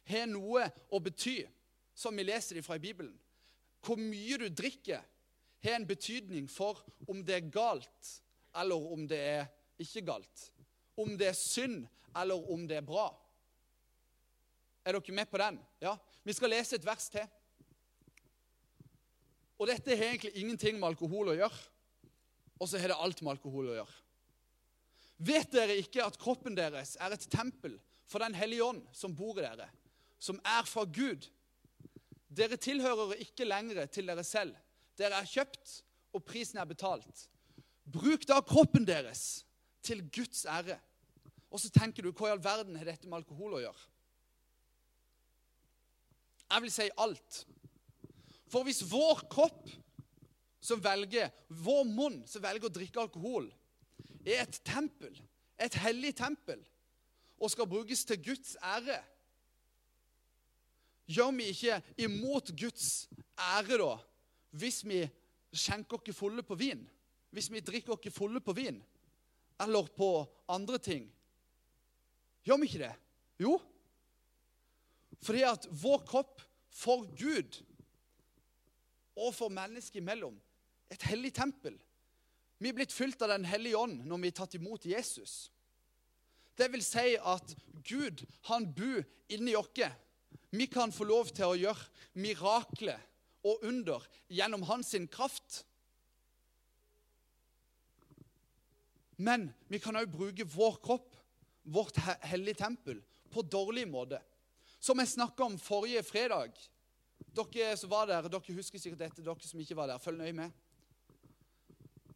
har 0.04 0.26
noe 0.26 0.72
å 0.90 1.00
bety, 1.00 1.44
som 1.96 2.16
vi 2.16 2.24
leser 2.24 2.56
det 2.56 2.66
fra 2.66 2.76
i 2.80 2.80
Bibelen. 2.84 3.14
Hvor 3.86 3.96
mye 3.96 4.38
du 4.38 4.48
drikker, 4.50 5.04
har 5.64 5.76
en 5.76 5.88
betydning 5.88 6.48
for 6.52 6.80
om 7.10 7.24
det 7.26 7.36
er 7.36 7.52
galt, 7.52 8.12
eller 8.56 8.92
om 8.94 9.08
det 9.08 9.20
er 9.20 9.50
ikke 9.82 10.06
galt. 10.08 10.46
Om 11.00 11.16
det 11.20 11.32
er 11.32 11.38
synd, 11.38 11.84
eller 12.16 12.52
om 12.52 12.68
det 12.68 12.80
er 12.80 12.86
bra. 12.86 13.10
Er 14.86 14.96
dere 14.96 15.16
med 15.16 15.30
på 15.30 15.40
den? 15.42 15.60
Ja? 15.84 15.98
Vi 16.24 16.34
skal 16.34 16.54
lese 16.54 16.80
et 16.80 16.86
vers 16.86 17.10
til. 17.12 17.28
Og 19.60 19.68
dette 19.68 19.96
har 19.96 20.14
egentlig 20.14 20.38
ingenting 20.40 20.80
med 20.80 20.94
alkohol 20.94 21.34
å 21.34 21.36
gjøre. 21.36 21.66
Og 22.60 22.68
så 22.68 22.80
har 22.80 22.92
det 22.92 23.00
alt 23.00 23.22
med 23.24 23.36
alkohol 23.36 23.72
å 23.72 23.76
gjøre. 23.80 23.98
Vet 25.20 25.52
dere 25.52 25.76
ikke 25.82 26.06
at 26.06 26.18
kroppen 26.20 26.56
deres 26.56 26.96
er 27.00 27.12
et 27.12 27.28
tempel 27.32 27.76
for 28.10 28.24
Den 28.24 28.34
hellige 28.34 28.66
ånd 28.66 28.86
som 28.96 29.14
bor 29.14 29.38
i 29.38 29.44
dere, 29.44 29.68
som 30.18 30.40
er 30.48 30.64
fra 30.66 30.86
Gud? 30.88 31.28
Dere 32.30 32.58
tilhører 32.62 33.20
ikke 33.22 33.48
lenger 33.48 33.84
til 33.92 34.08
dere 34.10 34.24
selv. 34.26 34.56
Dere 35.00 35.22
er 35.22 35.30
kjøpt, 35.30 35.80
og 36.14 36.26
prisen 36.28 36.60
er 36.60 36.68
betalt. 36.68 37.28
Bruk 37.90 38.26
da 38.28 38.42
kroppen 38.46 38.86
deres 38.88 39.44
til 39.86 40.04
Guds 40.12 40.46
ære. 40.46 40.78
Og 41.50 41.62
så 41.62 41.72
tenker 41.74 42.06
du, 42.06 42.12
hva 42.12 42.30
i 42.30 42.34
all 42.36 42.44
verden 42.44 42.78
har 42.78 42.90
dette 42.90 43.08
med 43.08 43.22
alkohol 43.22 43.58
å 43.58 43.62
gjøre? 43.64 43.86
Jeg 46.50 46.66
vil 46.66 46.74
si 46.74 46.90
alt. 46.98 47.44
For 48.50 48.66
hvis 48.66 48.82
vår 48.90 49.24
kropp 49.30 49.70
som 50.62 50.82
velger, 50.84 51.30
vår 51.48 51.86
munn 51.88 52.20
som 52.28 52.44
velger 52.44 52.70
å 52.70 52.74
drikke 52.74 53.02
alkohol, 53.02 53.48
er 54.26 54.44
et 54.44 54.60
tempel, 54.68 55.14
et 55.58 55.78
hellig 55.80 56.16
tempel, 56.18 56.60
og 57.40 57.54
skal 57.54 57.70
brukes 57.72 58.04
til 58.06 58.20
Guds 58.32 58.58
ære 58.60 59.00
Gjør 61.10 61.32
vi 61.34 61.48
ikke 61.50 61.80
imot 62.06 62.52
Guds 62.54 63.08
ære 63.34 63.80
da, 63.82 63.94
hvis 64.52 64.82
vi 64.86 65.04
skjenker 65.54 66.00
oss 66.00 66.18
fulle 66.18 66.44
på 66.46 66.58
vin? 66.60 66.82
Hvis 67.30 67.50
vi 67.52 67.62
drikker 67.62 67.96
oss 67.96 68.14
fulle 68.16 68.42
på 68.42 68.56
vin? 68.58 68.80
Eller 69.60 69.90
på 69.96 70.26
andre 70.50 70.80
ting? 70.80 71.10
Gjør 72.48 72.62
vi 72.62 72.70
ikke 72.70 72.86
det? 72.86 72.94
Jo. 73.40 73.58
Fordi 75.22 75.44
at 75.44 75.68
vår 75.82 76.06
kropp 76.08 76.42
for 76.72 77.06
Gud 77.18 77.60
og 79.20 79.34
for 79.36 79.52
mennesket 79.52 80.00
imellom 80.00 80.38
et 80.90 81.04
hellig 81.10 81.34
tempel. 81.36 81.76
Vi 82.60 82.72
er 82.72 82.76
blitt 82.76 82.96
fylt 82.96 83.22
av 83.22 83.32
Den 83.34 83.48
hellige 83.48 83.78
ånd 83.78 84.04
når 84.08 84.22
vi 84.24 84.32
er 84.32 84.38
tatt 84.40 84.56
imot 84.58 84.88
Jesus. 84.88 85.50
Det 86.60 86.68
vil 86.72 86.84
si 86.84 87.14
at 87.16 87.54
Gud, 87.88 88.26
han 88.50 88.68
bor 88.76 89.04
inni 89.32 89.56
oss. 89.56 89.92
Vi 90.52 90.66
kan 90.68 90.92
få 90.92 91.06
lov 91.08 91.30
til 91.32 91.46
å 91.46 91.60
gjøre 91.60 92.20
mirakler 92.20 93.00
og 93.44 93.64
under 93.64 94.06
gjennom 94.28 94.64
hans 94.68 94.96
kraft. 95.12 95.64
Men 99.20 99.50
vi 99.68 99.80
kan 99.84 99.98
òg 100.00 100.12
bruke 100.12 100.48
vår 100.48 100.80
kropp, 100.84 101.16
vårt 101.64 101.98
hellige 102.24 102.62
tempel, 102.64 103.02
på 103.30 103.44
dårlig 103.44 103.86
måte. 103.88 104.22
Som 104.80 105.00
jeg 105.00 105.12
snakka 105.12 105.44
om 105.44 105.58
forrige 105.60 106.04
fredag. 106.08 106.56
Dere 107.36 107.76
som 107.78 107.92
var 107.92 108.08
der, 108.08 108.30
dere 108.32 108.56
husker 108.56 108.80
sikkert 108.80 109.04
dette. 109.04 109.26
Dere 109.26 109.44
som 109.44 109.60
ikke 109.60 109.76
var 109.78 109.92
der, 109.92 110.00
følg 110.00 110.22
nøye 110.22 110.38
med. 110.38 110.56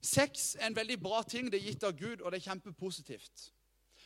Sex 0.03 0.53
er 0.59 0.69
en 0.69 0.75
veldig 0.75 0.97
bra 0.99 1.21
ting. 1.27 1.51
Det 1.51 1.59
er 1.59 1.67
gitt 1.69 1.83
av 1.83 1.95
Gud, 1.95 2.21
og 2.21 2.31
det 2.31 2.39
er 2.39 2.49
kjempepositivt. 2.49 3.49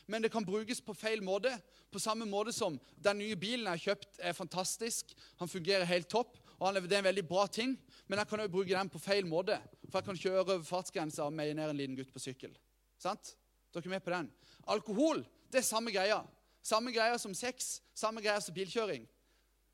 Men 0.08 0.24
det 0.24 0.32
kan 0.32 0.46
brukes 0.46 0.80
på 0.80 0.94
feil 0.96 1.22
måte. 1.22 1.52
På 1.92 2.00
samme 2.02 2.26
måte 2.28 2.52
som 2.52 2.78
den 2.98 3.18
nye 3.22 3.36
bilen 3.38 3.66
jeg 3.66 3.74
har 3.76 3.84
kjøpt, 3.86 4.18
er 4.18 4.36
fantastisk. 4.36 5.14
Han 5.38 5.50
fungerer 5.50 5.88
helt 5.88 6.10
topp, 6.10 6.38
og 6.58 6.74
det 6.74 6.92
er 6.92 7.02
en 7.02 7.10
veldig 7.10 7.26
bra 7.28 7.46
ting. 7.46 7.76
Men 8.08 8.18
jeg 8.18 8.28
kan 8.30 8.40
òg 8.42 8.50
bruke 8.50 8.74
den 8.74 8.90
på 8.90 9.00
feil 9.02 9.26
måte. 9.28 9.60
For 9.88 10.00
jeg 10.00 10.08
kan 10.08 10.18
kjøre 10.18 10.40
over 10.42 10.64
fartsgrensa 10.66 11.26
og 11.28 11.36
meie 11.36 11.54
ned 11.54 11.70
en 11.70 11.78
liten 11.78 11.96
gutt 11.98 12.10
på 12.12 12.22
sykkel. 12.22 12.54
Sant? 12.98 13.36
Dere 13.72 13.86
er 13.86 13.94
med 13.94 14.04
på 14.04 14.14
den? 14.14 14.30
Alkohol 14.66 15.22
det 15.52 15.62
er 15.62 15.68
samme 15.68 15.92
greia. 15.94 16.20
Samme 16.64 16.92
greia 16.92 17.16
som 17.18 17.34
sex, 17.36 17.78
samme 17.96 18.20
greia 18.20 18.40
som 18.44 18.54
bilkjøring. 18.56 19.06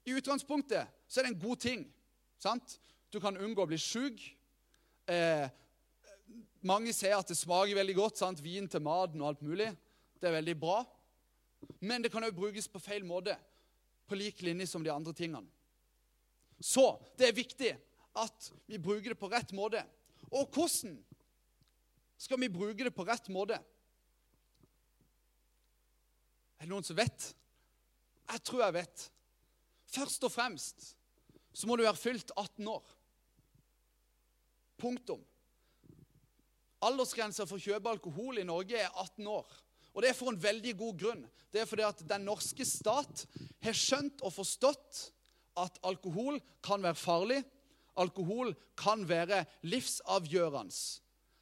I 0.05 0.15
utgangspunktet 0.19 0.91
så 1.09 1.21
er 1.21 1.27
det 1.27 1.33
en 1.33 1.43
god 1.43 1.61
ting. 1.61 1.87
sant? 2.39 2.79
Du 3.11 3.21
kan 3.21 3.37
unngå 3.37 3.65
å 3.65 3.71
bli 3.71 3.79
sjuk. 3.81 4.21
Eh, 5.09 5.49
mange 6.61 6.93
sier 6.93 7.17
at 7.17 7.29
det 7.29 7.39
smaker 7.39 7.75
veldig 7.75 7.97
godt. 7.97 8.19
sant? 8.19 8.43
Vin 8.43 8.69
til 8.69 8.85
maten 8.85 9.23
og 9.23 9.29
alt 9.33 9.43
mulig. 9.43 9.71
Det 10.21 10.29
er 10.29 10.39
veldig 10.39 10.57
bra. 10.61 10.85
Men 11.81 12.03
det 12.03 12.13
kan 12.13 12.23
òg 12.23 12.37
brukes 12.37 12.69
på 12.69 12.83
feil 12.83 13.05
måte, 13.05 13.37
på 14.07 14.15
lik 14.15 14.43
linje 14.43 14.67
som 14.67 14.85
de 14.85 14.93
andre 14.93 15.13
tingene. 15.17 15.49
Så 16.61 16.87
det 17.19 17.29
er 17.29 17.37
viktig 17.37 17.73
at 18.15 18.51
vi 18.71 18.79
bruker 18.79 19.13
det 19.13 19.21
på 19.21 19.31
rett 19.33 19.53
måte. 19.57 19.83
Og 20.31 20.49
hvordan 20.55 20.97
skal 22.21 22.41
vi 22.41 22.53
bruke 22.53 22.87
det 22.87 22.95
på 22.95 23.07
rett 23.07 23.29
måte? 23.33 23.59
Er 26.59 26.67
det 26.67 26.73
noen 26.73 26.87
som 26.87 26.97
vet? 26.97 27.31
Jeg 28.31 28.45
tror 28.47 28.65
jeg 28.65 28.77
vet. 28.79 29.09
Først 29.95 30.25
og 30.27 30.33
fremst 30.33 30.95
så 31.55 31.69
må 31.69 31.77
du 31.77 31.85
være 31.85 32.01
fylt 32.01 32.33
18 32.35 32.67
år. 32.67 32.87
Punktum. 34.81 35.21
Aldersgrensa 36.85 37.47
for 37.47 37.61
å 37.61 37.63
kjøpe 37.63 37.93
alkohol 37.93 38.41
i 38.41 38.47
Norge 38.47 38.81
er 38.81 38.91
18 38.91 39.29
år. 39.31 39.47
Og 39.95 40.03
det 40.03 40.11
er 40.11 40.19
for 40.19 40.33
en 40.33 40.41
veldig 40.43 40.73
god 40.81 40.97
grunn. 40.99 41.23
Det 41.55 41.63
er 41.63 41.69
fordi 41.71 41.85
at 41.87 42.03
den 42.09 42.27
norske 42.27 42.67
stat 42.67 43.27
har 43.63 43.77
skjønt 43.79 44.25
og 44.27 44.35
forstått 44.35 45.05
at 45.61 45.79
alkohol 45.83 46.41
kan 46.65 46.83
være 46.83 46.95
farlig. 46.99 47.43
Alkohol 47.97 48.55
kan 48.77 49.09
være 49.09 49.45
livsavgjørende. 49.63 51.01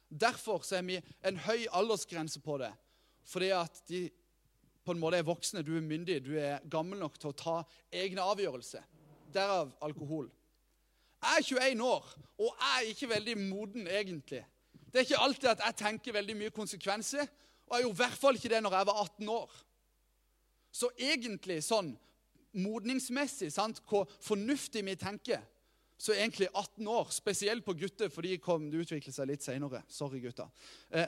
Derfor 0.09 0.61
er 0.75 0.81
vi 0.85 0.99
en 1.25 1.37
høy 1.37 1.65
aldersgrense 1.73 2.39
på 2.39 2.57
det. 2.61 2.73
Fordi 3.25 3.49
at 3.49 3.81
de 3.89 4.09
på 4.83 4.91
en 4.91 4.99
måte 4.99 5.17
er 5.17 5.25
voksne, 5.25 5.63
du 5.63 5.75
er 5.77 5.81
myndig, 5.81 6.19
du 6.25 6.35
er 6.37 6.59
gammel 6.69 6.99
nok 6.99 7.15
til 7.19 7.31
å 7.31 7.37
ta 7.39 7.57
egne 7.91 8.21
avgjørelser. 8.21 8.83
Derav 9.33 9.71
alkohol. 9.81 10.27
Jeg 11.23 11.39
er 11.39 11.71
21 11.71 11.85
år, 11.87 12.09
og 12.37 12.49
jeg 12.49 12.73
er 12.75 12.89
ikke 12.91 13.09
veldig 13.09 13.35
moden, 13.39 13.87
egentlig. 13.87 14.41
Det 14.91 14.99
er 14.99 15.05
ikke 15.07 15.21
alltid 15.23 15.49
at 15.53 15.61
jeg 15.65 15.79
tenker 15.79 16.13
veldig 16.13 16.35
mye 16.37 16.53
konsekvenser, 16.53 17.29
og 17.67 17.77
jeg 17.77 17.85
gjorde 17.85 17.95
i 17.95 18.01
hvert 18.03 18.19
fall 18.19 18.35
ikke 18.37 18.51
det 18.51 18.59
når 18.63 18.75
jeg 18.77 18.89
var 18.89 18.99
18 19.05 19.29
år. 19.31 19.53
Så 20.73 20.89
egentlig 20.99 21.61
sånn 21.63 21.93
modningsmessig, 22.53 23.51
sant, 23.53 23.81
hvor 23.89 24.09
fornuftig 24.21 24.83
vi 24.85 24.95
tenker, 24.99 25.41
så 25.97 26.13
er 26.13 26.23
egentlig 26.23 26.49
18 26.51 26.87
år, 26.87 27.11
spesielt 27.15 27.65
på 27.65 27.75
gutter, 27.79 28.09
for 28.11 28.25
de 28.25 28.37
kom, 28.41 28.69
det 28.71 28.81
utviklet 28.83 29.15
seg 29.15 29.29
litt 29.29 29.45
seinere. 29.45 29.83
Sorry, 29.87 30.19
gutta. 30.23 30.49
Eh, 30.91 31.07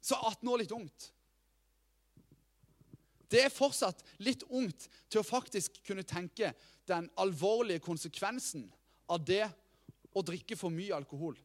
så 0.00 0.16
18 0.16 0.48
år 0.48 0.62
litt 0.62 0.72
ungt. 0.74 1.10
Det 3.30 3.42
er 3.42 3.52
fortsatt 3.52 4.04
litt 4.22 4.44
ungt 4.48 4.86
til 5.10 5.20
å 5.20 5.26
faktisk 5.26 5.80
kunne 5.86 6.04
tenke 6.06 6.52
den 6.88 7.08
alvorlige 7.20 7.82
konsekvensen 7.82 8.66
av 9.10 9.24
det 9.26 9.46
å 10.14 10.22
drikke 10.22 10.56
for 10.56 10.72
mye 10.72 10.94
alkohol. 10.94 11.36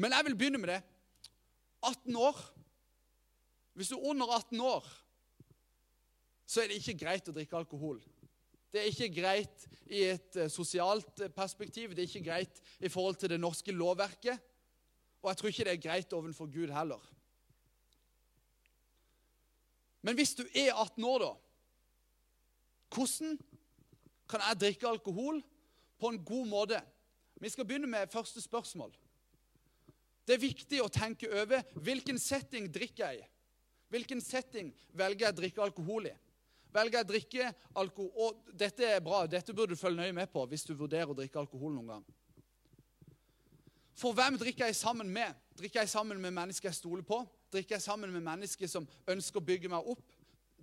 Men 0.00 0.16
jeg 0.16 0.26
vil 0.26 0.36
begynne 0.38 0.60
med 0.60 0.72
det. 0.72 0.80
18 1.82 2.16
år. 2.16 2.40
Hvis 3.76 3.92
du 3.92 3.96
er 3.98 4.10
under 4.12 4.32
18 4.36 4.60
år, 4.60 4.88
så 6.46 6.62
er 6.62 6.70
det 6.70 6.80
ikke 6.80 6.98
greit 7.04 7.28
å 7.28 7.34
drikke 7.34 7.56
alkohol. 7.56 8.00
Det 8.72 8.80
er 8.80 8.88
ikke 8.88 9.12
greit 9.20 9.66
i 9.92 10.06
et 10.14 10.36
eh, 10.40 10.50
sosialt 10.50 11.20
eh, 11.20 11.32
perspektiv. 11.32 11.92
Det 11.92 12.04
er 12.04 12.08
ikke 12.08 12.28
greit 12.30 12.62
i 12.80 12.90
forhold 12.92 13.18
til 13.20 13.34
det 13.34 13.40
norske 13.40 13.72
lovverket. 13.72 14.40
Og 15.22 15.28
jeg 15.30 15.38
tror 15.38 15.52
ikke 15.52 15.66
det 15.68 15.74
er 15.74 15.82
greit 15.84 16.16
overfor 16.16 16.48
Gud 16.50 16.72
heller. 16.72 17.02
Men 20.02 20.16
hvis 20.18 20.34
du 20.34 20.42
er 20.48 20.72
18 20.72 21.04
år, 21.04 21.18
da 21.26 21.32
Hvordan 22.92 23.38
kan 24.28 24.42
jeg 24.48 24.60
drikke 24.60 24.88
alkohol 24.88 25.38
på 26.00 26.08
en 26.12 26.24
god 26.24 26.46
måte? 26.46 26.80
Vi 27.40 27.48
skal 27.48 27.64
begynne 27.64 27.88
med 27.88 28.10
første 28.12 28.40
spørsmål. 28.40 28.92
Det 30.26 30.34
er 30.34 30.42
viktig 30.42 30.82
å 30.82 30.90
tenke 30.92 31.30
over 31.32 31.64
hvilken 31.80 32.18
setting 32.20 32.68
drikker 32.72 33.06
jeg 33.06 33.22
i. 33.22 33.30
Hvilken 33.92 34.20
setting 34.20 34.68
velger 34.92 35.26
jeg 35.26 35.34
å 35.34 35.38
drikke 35.40 35.64
alkohol 35.64 36.10
i? 36.10 36.12
Velger 36.72 36.98
jeg 36.98 37.04
å 37.04 37.10
drikke 37.10 37.48
alkohol 37.82 38.12
Og 38.24 38.56
dette 38.56 38.86
er 38.88 39.02
bra, 39.04 39.26
dette 39.28 39.52
burde 39.52 39.74
du 39.74 39.80
følge 39.80 40.00
nøye 40.00 40.16
med 40.16 40.30
på 40.32 40.44
hvis 40.48 40.64
du 40.68 40.72
vurderer 40.74 41.10
å 41.12 41.16
drikke 41.16 41.40
alkohol 41.42 41.74
noen 41.76 41.94
gang. 41.94 42.06
For 43.98 44.16
hvem 44.16 44.38
drikker 44.40 44.66
jeg 44.66 44.76
sammen 44.76 45.10
med? 45.12 45.36
Drikker 45.58 45.82
jeg 45.84 45.92
sammen 45.92 46.20
med 46.20 46.32
mennesker 46.34 46.70
jeg 46.70 46.78
stoler 46.80 47.04
på? 47.06 47.20
Drikker 47.52 47.76
jeg 47.76 47.84
sammen 47.84 48.12
med 48.12 48.24
mennesker 48.24 48.70
som 48.70 48.88
ønsker 49.06 49.38
å 49.38 49.46
bygge 49.46 49.70
meg 49.70 49.88
opp? 49.92 50.04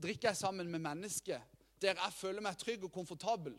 Drikker 0.02 0.32
jeg 0.32 0.42
sammen 0.42 0.70
med 0.72 0.82
mennesker 0.84 1.42
der 1.80 1.96
jeg 1.96 2.16
føler 2.18 2.44
meg 2.44 2.58
trygg 2.60 2.84
og 2.84 2.92
komfortabel? 2.92 3.54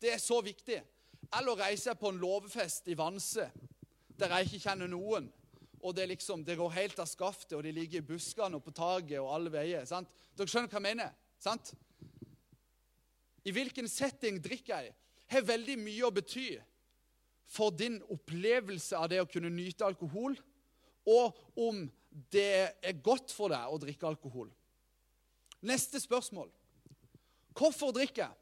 Det 0.00 0.12
er 0.12 0.20
så 0.20 0.40
viktig. 0.44 0.80
Eller 1.38 1.60
reiser 1.62 1.92
jeg 1.92 2.00
på 2.00 2.10
en 2.10 2.20
låvefest 2.20 2.88
i 2.90 2.96
Vanse 2.98 3.46
der 4.20 4.34
jeg 4.36 4.50
ikke 4.50 4.64
kjenner 4.66 4.90
noen. 4.90 5.30
Og 5.80 5.94
det, 5.96 6.08
liksom, 6.10 6.44
det 6.44 6.58
går 6.60 6.74
helt 6.76 6.98
av 7.00 7.08
skaftet, 7.08 7.56
og 7.56 7.64
de 7.64 7.72
ligger 7.72 8.02
i 8.02 8.06
buskene 8.06 8.58
og 8.58 8.64
på 8.66 8.74
taket 8.76 9.20
og 9.20 9.30
alle 9.34 9.52
veier. 9.52 9.86
sant? 9.88 10.10
Dere 10.36 10.50
skjønner 10.50 10.68
hva 10.68 10.80
jeg 10.80 10.88
mener? 10.90 11.14
sant? 11.40 11.72
I 13.44 13.54
hvilken 13.56 13.88
setting 13.88 14.40
drikker 14.44 14.84
jeg, 14.84 14.94
har 15.30 15.46
veldig 15.46 15.78
mye 15.80 16.04
å 16.04 16.12
bety 16.12 16.50
for 17.50 17.72
din 17.74 17.98
opplevelse 18.12 18.98
av 18.98 19.08
det 19.10 19.22
å 19.22 19.28
kunne 19.30 19.50
nyte 19.52 19.86
alkohol, 19.86 20.36
og 21.08 21.38
om 21.58 21.86
det 22.30 22.76
er 22.82 23.02
godt 23.02 23.32
for 23.32 23.54
deg 23.54 23.70
å 23.70 23.78
drikke 23.80 24.08
alkohol. 24.10 24.50
Neste 25.64 26.00
spørsmål. 26.02 26.50
Hvorfor 27.56 27.94
drikker 27.94 28.26
jeg? 28.26 28.36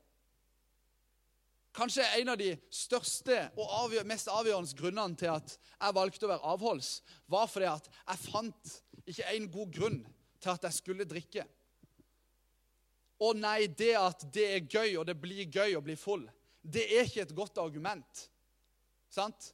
Kanskje 1.79 2.03
en 2.19 2.33
av 2.33 2.39
de 2.41 2.57
største 2.75 3.37
og 3.55 3.93
mest 4.09 4.27
avgjørende 4.33 4.75
grunnene 4.81 5.19
til 5.19 5.31
at 5.31 5.53
jeg 5.55 5.95
valgte 5.95 6.27
å 6.27 6.31
være 6.33 6.51
avholds, 6.51 6.89
var 7.31 7.47
fordi 7.47 7.69
at 7.71 7.87
jeg 7.93 8.23
fant 8.25 8.73
ikke 9.07 9.27
en 9.31 9.47
god 9.53 9.77
grunn 9.77 9.99
til 10.43 10.51
at 10.51 10.67
jeg 10.67 10.75
skulle 10.75 11.07
drikke. 11.07 11.45
Å 13.23 13.31
nei, 13.35 13.69
det 13.71 13.93
at 13.99 14.25
det 14.35 14.47
er 14.57 14.67
gøy, 14.67 14.97
og 14.99 15.07
det 15.07 15.15
blir 15.23 15.47
gøy 15.47 15.77
å 15.79 15.83
bli 15.85 15.95
full, 15.99 16.25
det 16.63 16.83
er 16.97 17.07
ikke 17.07 17.23
et 17.29 17.37
godt 17.37 17.61
argument. 17.63 18.25
Sant? 19.15 19.53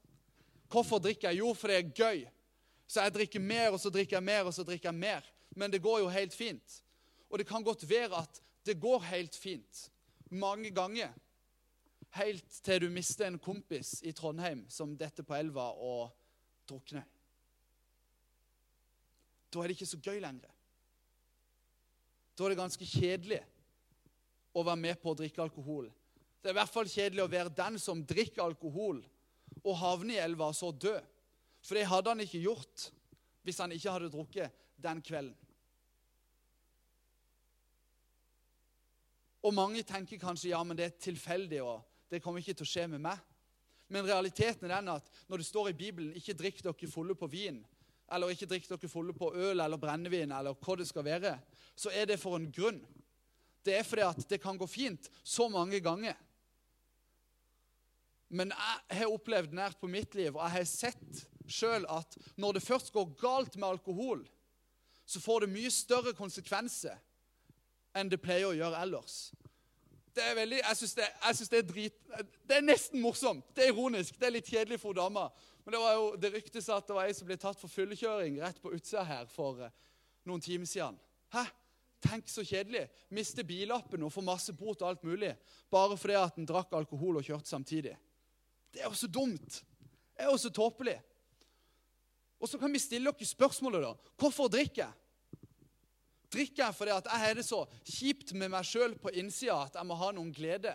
Hvorfor 0.73 1.03
drikker 1.05 1.29
jeg? 1.29 1.43
Jo, 1.43 1.53
for 1.53 1.69
det 1.69 1.77
er 1.77 1.93
gøy. 1.93 2.23
Så 2.89 3.05
jeg 3.05 3.15
drikker 3.19 3.45
mer, 3.45 3.69
og 3.77 3.81
så 3.81 3.93
drikker 3.93 4.17
jeg 4.17 4.27
mer, 4.27 4.49
og 4.49 4.57
så 4.57 4.65
drikker 4.65 4.89
jeg 4.91 4.97
mer. 4.97 5.29
Men 5.55 5.73
det 5.73 5.85
går 5.85 6.01
jo 6.03 6.09
helt 6.13 6.35
fint. 6.37 6.81
Og 7.29 7.41
det 7.41 7.47
kan 7.49 7.65
godt 7.65 7.85
være 7.89 8.25
at 8.25 8.41
det 8.65 8.81
går 8.81 9.05
helt 9.13 9.37
fint 9.37 9.91
mange 10.35 10.73
ganger 10.75 11.13
helt 12.19 12.61
til 12.65 12.85
du 12.85 12.91
mister 12.93 13.27
en 13.27 13.41
kompis 13.43 13.99
i 14.07 14.13
Trondheim 14.15 14.65
som 14.71 14.95
detter 14.99 15.27
på 15.27 15.35
elva 15.37 15.71
og 15.73 16.13
drukner. 16.69 17.07
Da 19.51 19.63
er 19.63 19.71
det 19.71 19.77
ikke 19.77 19.91
så 19.91 20.01
gøy 20.03 20.21
lenger. 20.23 20.51
Da 22.35 22.45
er 22.45 22.55
det 22.55 22.59
ganske 22.59 22.87
kjedelig 22.87 23.41
å 24.55 24.63
være 24.67 24.83
med 24.83 24.99
på 25.03 25.13
å 25.13 25.19
drikke 25.19 25.43
alkohol. 25.43 25.87
Det 26.43 26.51
er 26.51 26.57
i 26.57 26.59
hvert 26.59 26.75
fall 26.75 26.91
kjedelig 26.91 27.23
å 27.25 27.31
være 27.31 27.55
den 27.55 27.79
som 27.83 28.03
drikker 28.07 28.43
alkohol 28.45 29.01
og 29.63 29.79
havner 29.79 30.17
i 30.17 30.23
elva 30.23 30.51
og 30.51 30.59
så 30.59 30.71
dø. 30.75 30.95
For 31.65 31.79
det 31.79 31.87
hadde 31.89 32.13
han 32.13 32.23
ikke 32.25 32.43
gjort 32.43 32.91
hvis 33.47 33.61
han 33.63 33.73
ikke 33.75 33.95
hadde 33.95 34.13
drukket 34.13 34.63
den 34.83 35.01
kvelden. 35.05 35.39
Og 39.45 39.53
mange 39.53 39.83
tenker 39.85 40.21
kanskje 40.21 40.55
ja, 40.55 40.63
men 40.65 40.77
det 40.77 40.87
er 40.87 41.01
tilfeldig. 41.05 41.61
og 41.63 41.83
Det 42.15 42.23
kommer 42.23 42.39
ikke 42.39 42.55
til 42.55 42.67
å 42.67 42.71
skje 42.71 42.87
med 42.93 43.03
meg. 43.03 43.23
Men 43.91 44.07
realiteten 44.07 44.69
er 44.69 44.77
den 44.79 44.93
at 44.95 45.09
når 45.29 45.43
det 45.43 45.47
står 45.49 45.71
i 45.73 45.79
Bibelen 45.79 46.13
'ikke 46.15 46.37
drikk 46.39 46.63
dere 46.63 46.91
fulle 46.91 47.15
på 47.15 47.27
vin', 47.27 47.65
eller 48.13 48.31
'ikke 48.31 48.47
drikk 48.47 48.69
dere 48.69 48.89
fulle 48.89 49.13
på 49.13 49.35
øl 49.35 49.61
eller 49.61 49.77
brennevin', 49.77 50.33
eller 50.39 50.55
hva 50.55 50.77
det 50.77 50.87
skal 50.87 51.05
være, 51.05 51.39
så 51.77 51.91
er 51.91 52.07
det 52.07 52.21
for 52.21 52.37
en 52.37 52.53
grunn. 52.53 52.81
Det 53.65 53.75
er 53.75 53.83
fordi 53.83 54.03
at 54.03 54.29
det 54.29 54.41
kan 54.41 54.59
gå 54.59 54.67
fint 54.67 55.11
så 55.25 55.49
mange 55.49 55.81
ganger. 55.81 56.15
Men 58.29 58.53
jeg 58.91 58.99
har 58.99 59.13
opplevd 59.13 59.53
nært 59.53 59.81
på 59.81 59.89
mitt 59.91 60.15
liv, 60.15 60.37
og 60.37 60.43
jeg 60.43 60.51
har 60.51 60.65
sett 60.65 61.27
sjøl 61.49 61.87
at 61.89 62.17
når 62.37 62.53
det 62.53 62.63
først 62.63 62.93
går 62.93 63.15
galt 63.21 63.57
med 63.57 63.69
alkohol, 63.69 64.29
så 65.07 65.21
får 65.21 65.41
det 65.41 65.53
mye 65.53 65.71
større 65.71 66.15
konsekvenser 66.17 66.97
enn 67.95 68.09
det 68.09 68.23
pleier 68.23 68.49
å 68.49 68.57
gjøre 68.57 68.81
ellers. 68.81 69.33
Det 70.15 70.23
er 70.23 70.37
veldig, 70.39 70.61
jeg 70.61 70.79
syns 70.79 70.95
det, 70.95 71.07
det, 71.51 71.59
er 71.59 71.67
drit... 71.67 71.97
Det 72.47 72.57
er 72.57 72.63
nesten 72.63 73.03
morsomt. 73.03 73.47
Det 73.57 73.65
er 73.65 73.73
ironisk. 73.73 74.15
Det 74.21 74.29
er 74.29 74.37
litt 74.37 74.51
kjedelig 74.51 74.79
for 74.83 74.95
dama. 74.95 75.27
Men 75.65 75.75
det 75.75 75.81
var 75.83 75.97
jo, 75.97 76.07
det 76.21 76.31
ryktes 76.37 76.69
at 76.71 76.87
det 76.87 76.95
var 76.95 77.09
ei 77.09 77.17
som 77.17 77.27
ble 77.27 77.39
tatt 77.41 77.59
for 77.59 77.73
fyllekjøring 77.73 78.39
rett 78.43 78.61
på 78.63 78.73
utsida 78.77 79.03
her 79.09 79.27
for 79.33 79.65
uh, 79.65 79.73
noen 80.29 80.43
timer 80.45 80.71
siden. 80.71 80.99
Hæ? 81.35 81.45
Tenk 82.05 82.29
så 82.29 82.45
kjedelig. 82.47 82.85
Miste 83.17 83.43
billappen 83.49 84.05
og 84.05 84.13
få 84.13 84.23
masse 84.23 84.53
bot 84.55 84.83
og 84.85 84.91
alt 84.91 85.07
mulig 85.09 85.33
bare 85.73 85.97
fordi 85.99 86.19
at 86.21 86.39
en 86.39 86.47
drakk 86.47 86.77
alkohol 86.77 87.19
og 87.19 87.27
kjørte 87.27 87.51
samtidig. 87.51 87.97
Det 88.75 88.83
er 88.83 88.91
jo 88.91 88.99
så 88.99 89.09
dumt. 89.09 89.63
Det 90.15 90.27
er 90.27 90.31
jo 90.31 90.39
så 90.39 90.53
tåpelig. 90.55 90.99
Og 92.39 92.51
så 92.51 92.61
kan 92.61 92.71
vi 92.71 92.83
stille 92.83 93.11
dere 93.11 93.27
spørsmålet, 93.27 93.87
da. 93.87 94.13
Hvorfor 94.21 94.51
drikker 94.53 94.85
jeg? 94.85 94.93
Drikker 96.35 96.67
jeg 96.67 96.77
fordi 96.77 96.95
jeg 96.95 97.23
har 97.25 97.39
det 97.39 97.47
så 97.47 97.63
kjipt 97.87 98.35
med 98.37 98.53
meg 98.53 98.67
sjøl 98.69 98.97
på 99.01 99.13
innsida 99.15 99.61
at 99.65 99.79
jeg 99.79 99.89
må 99.89 99.97
ha 99.99 100.11
noen 100.15 100.33
glede. 100.35 100.75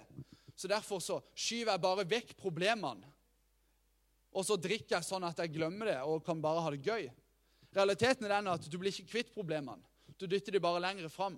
Så 0.60 0.68
derfor 0.72 1.00
så 1.04 1.20
skyver 1.36 1.76
jeg 1.76 1.84
bare 1.84 2.08
vekk 2.08 2.36
problemene. 2.40 3.08
Og 4.36 4.46
så 4.46 4.58
drikker 4.60 4.98
jeg 4.98 5.08
sånn 5.08 5.26
at 5.26 5.40
jeg 5.42 5.56
glemmer 5.56 5.90
det 5.90 6.00
og 6.06 6.24
kan 6.26 6.42
bare 6.42 6.62
ha 6.66 6.74
det 6.74 6.84
gøy. 6.86 7.08
Realiteten 7.76 8.26
er 8.26 8.36
den 8.36 8.52
at 8.52 8.66
du 8.66 8.78
blir 8.82 8.94
ikke 8.94 9.12
kvitt 9.14 9.32
problemene. 9.34 9.82
Du 10.20 10.28
dytter 10.28 10.54
de 10.54 10.62
bare 10.62 10.82
lenger 10.84 11.10
fram. 11.12 11.38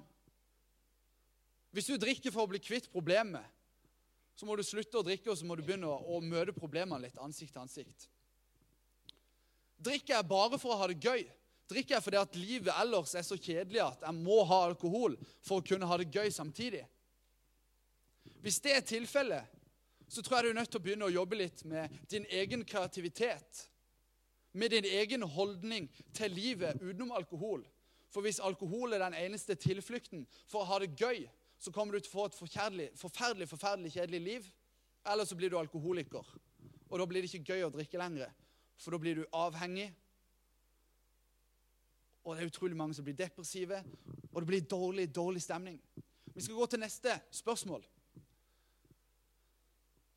Hvis 1.72 1.88
du 1.88 1.96
drikker 2.00 2.34
for 2.34 2.44
å 2.44 2.52
bli 2.52 2.60
kvitt 2.60 2.90
problemet, 2.92 3.46
så 4.36 4.48
må 4.48 4.56
du 4.58 4.64
slutte 4.66 5.00
å 5.00 5.06
drikke 5.06 5.32
og 5.32 5.38
så 5.40 5.48
må 5.48 5.56
du 5.56 5.64
begynne 5.64 5.88
å 5.88 6.20
møte 6.24 6.56
problemene 6.56 7.06
litt 7.06 7.20
ansikt 7.22 7.54
til 7.54 7.64
ansikt. 7.64 8.08
Drikker 9.82 10.18
jeg 10.18 10.30
bare 10.30 10.60
for 10.62 10.74
å 10.74 10.80
ha 10.82 10.90
det 10.92 11.00
gøy, 11.02 11.24
drikker 11.72 11.96
jeg 11.96 12.06
fordi 12.06 12.20
at 12.20 12.38
livet 12.38 12.76
ellers 12.76 13.16
er 13.16 13.26
så 13.26 13.38
kjedelig 13.40 13.82
at 13.86 14.06
jeg 14.06 14.18
må 14.20 14.42
ha 14.50 14.66
alkohol 14.68 15.18
for 15.40 15.60
å 15.60 15.66
kunne 15.66 15.88
ha 15.90 15.98
det 16.00 16.12
gøy 16.12 16.30
samtidig. 16.34 16.84
Hvis 18.42 18.60
det 18.62 18.76
er 18.76 18.86
tilfellet, 18.86 19.58
så 20.12 20.22
tror 20.22 20.38
jeg 20.38 20.44
du 20.46 20.50
er 20.52 20.60
nødt 20.60 20.72
til 20.74 20.82
å 20.82 20.84
begynne 20.84 21.08
å 21.08 21.14
jobbe 21.14 21.38
litt 21.40 21.62
med 21.70 21.94
din 22.12 22.26
egen 22.30 22.66
kreativitet. 22.68 23.68
Med 24.52 24.74
din 24.74 24.86
egen 24.86 25.24
holdning 25.24 25.88
til 26.14 26.34
livet 26.36 26.82
utenom 26.82 27.14
alkohol. 27.16 27.64
For 28.12 28.26
hvis 28.26 28.42
alkohol 28.44 28.92
er 28.92 29.06
den 29.06 29.16
eneste 29.16 29.56
tilflukten 29.56 30.26
for 30.52 30.66
å 30.66 30.70
ha 30.74 30.82
det 30.84 30.98
gøy, 31.00 31.24
så 31.62 31.72
kommer 31.72 31.96
du 31.96 32.02
til 32.02 32.12
å 32.12 32.18
få 32.18 32.26
et 32.28 32.36
forferdelig, 32.36 32.90
forferdelig, 33.00 33.48
forferdelig 33.48 33.94
kjedelig 33.94 34.22
liv. 34.26 34.50
Eller 35.08 35.26
så 35.26 35.38
blir 35.38 35.54
du 35.54 35.58
alkoholiker. 35.60 36.26
Og 36.90 37.00
da 37.00 37.08
blir 37.08 37.24
det 37.24 37.32
ikke 37.32 37.56
gøy 37.56 37.64
å 37.70 37.72
drikke 37.72 38.02
lenger. 38.02 38.34
For 38.82 38.92
da 38.92 39.00
blir 39.00 39.22
du 39.22 39.38
avhengig, 39.38 39.92
og 42.24 42.36
det 42.36 42.44
er 42.44 42.52
utrolig 42.52 42.78
mange 42.78 42.94
som 42.94 43.06
blir 43.06 43.18
depressive, 43.18 43.82
og 44.32 44.42
det 44.42 44.48
blir 44.48 44.68
dårlig, 44.70 45.08
dårlig 45.16 45.42
stemning. 45.42 45.80
Vi 46.34 46.42
skal 46.42 46.56
gå 46.56 46.66
til 46.66 46.80
neste 46.80 47.18
spørsmål. 47.32 47.84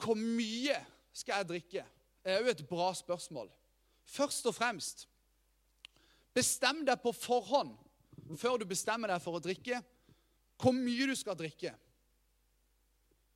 Hvor 0.04 0.14
mye 0.18 0.76
skal 1.12 1.40
jeg 1.40 1.48
drikke? 1.48 1.84
Det 2.24 2.32
er 2.32 2.40
jo 2.40 2.52
et 2.52 2.66
bra 2.68 2.92
spørsmål. 2.94 3.50
Først 4.04 4.46
og 4.46 4.54
fremst 4.54 5.08
Bestem 6.34 6.82
deg 6.82 6.98
på 6.98 7.12
forhånd 7.14 7.76
før 8.40 8.58
du 8.58 8.66
bestemmer 8.66 9.12
deg 9.12 9.22
for 9.22 9.38
å 9.38 9.42
drikke, 9.42 9.78
hvor 10.58 10.74
mye 10.74 11.06
du 11.06 11.14
skal 11.14 11.36
drikke. 11.38 11.70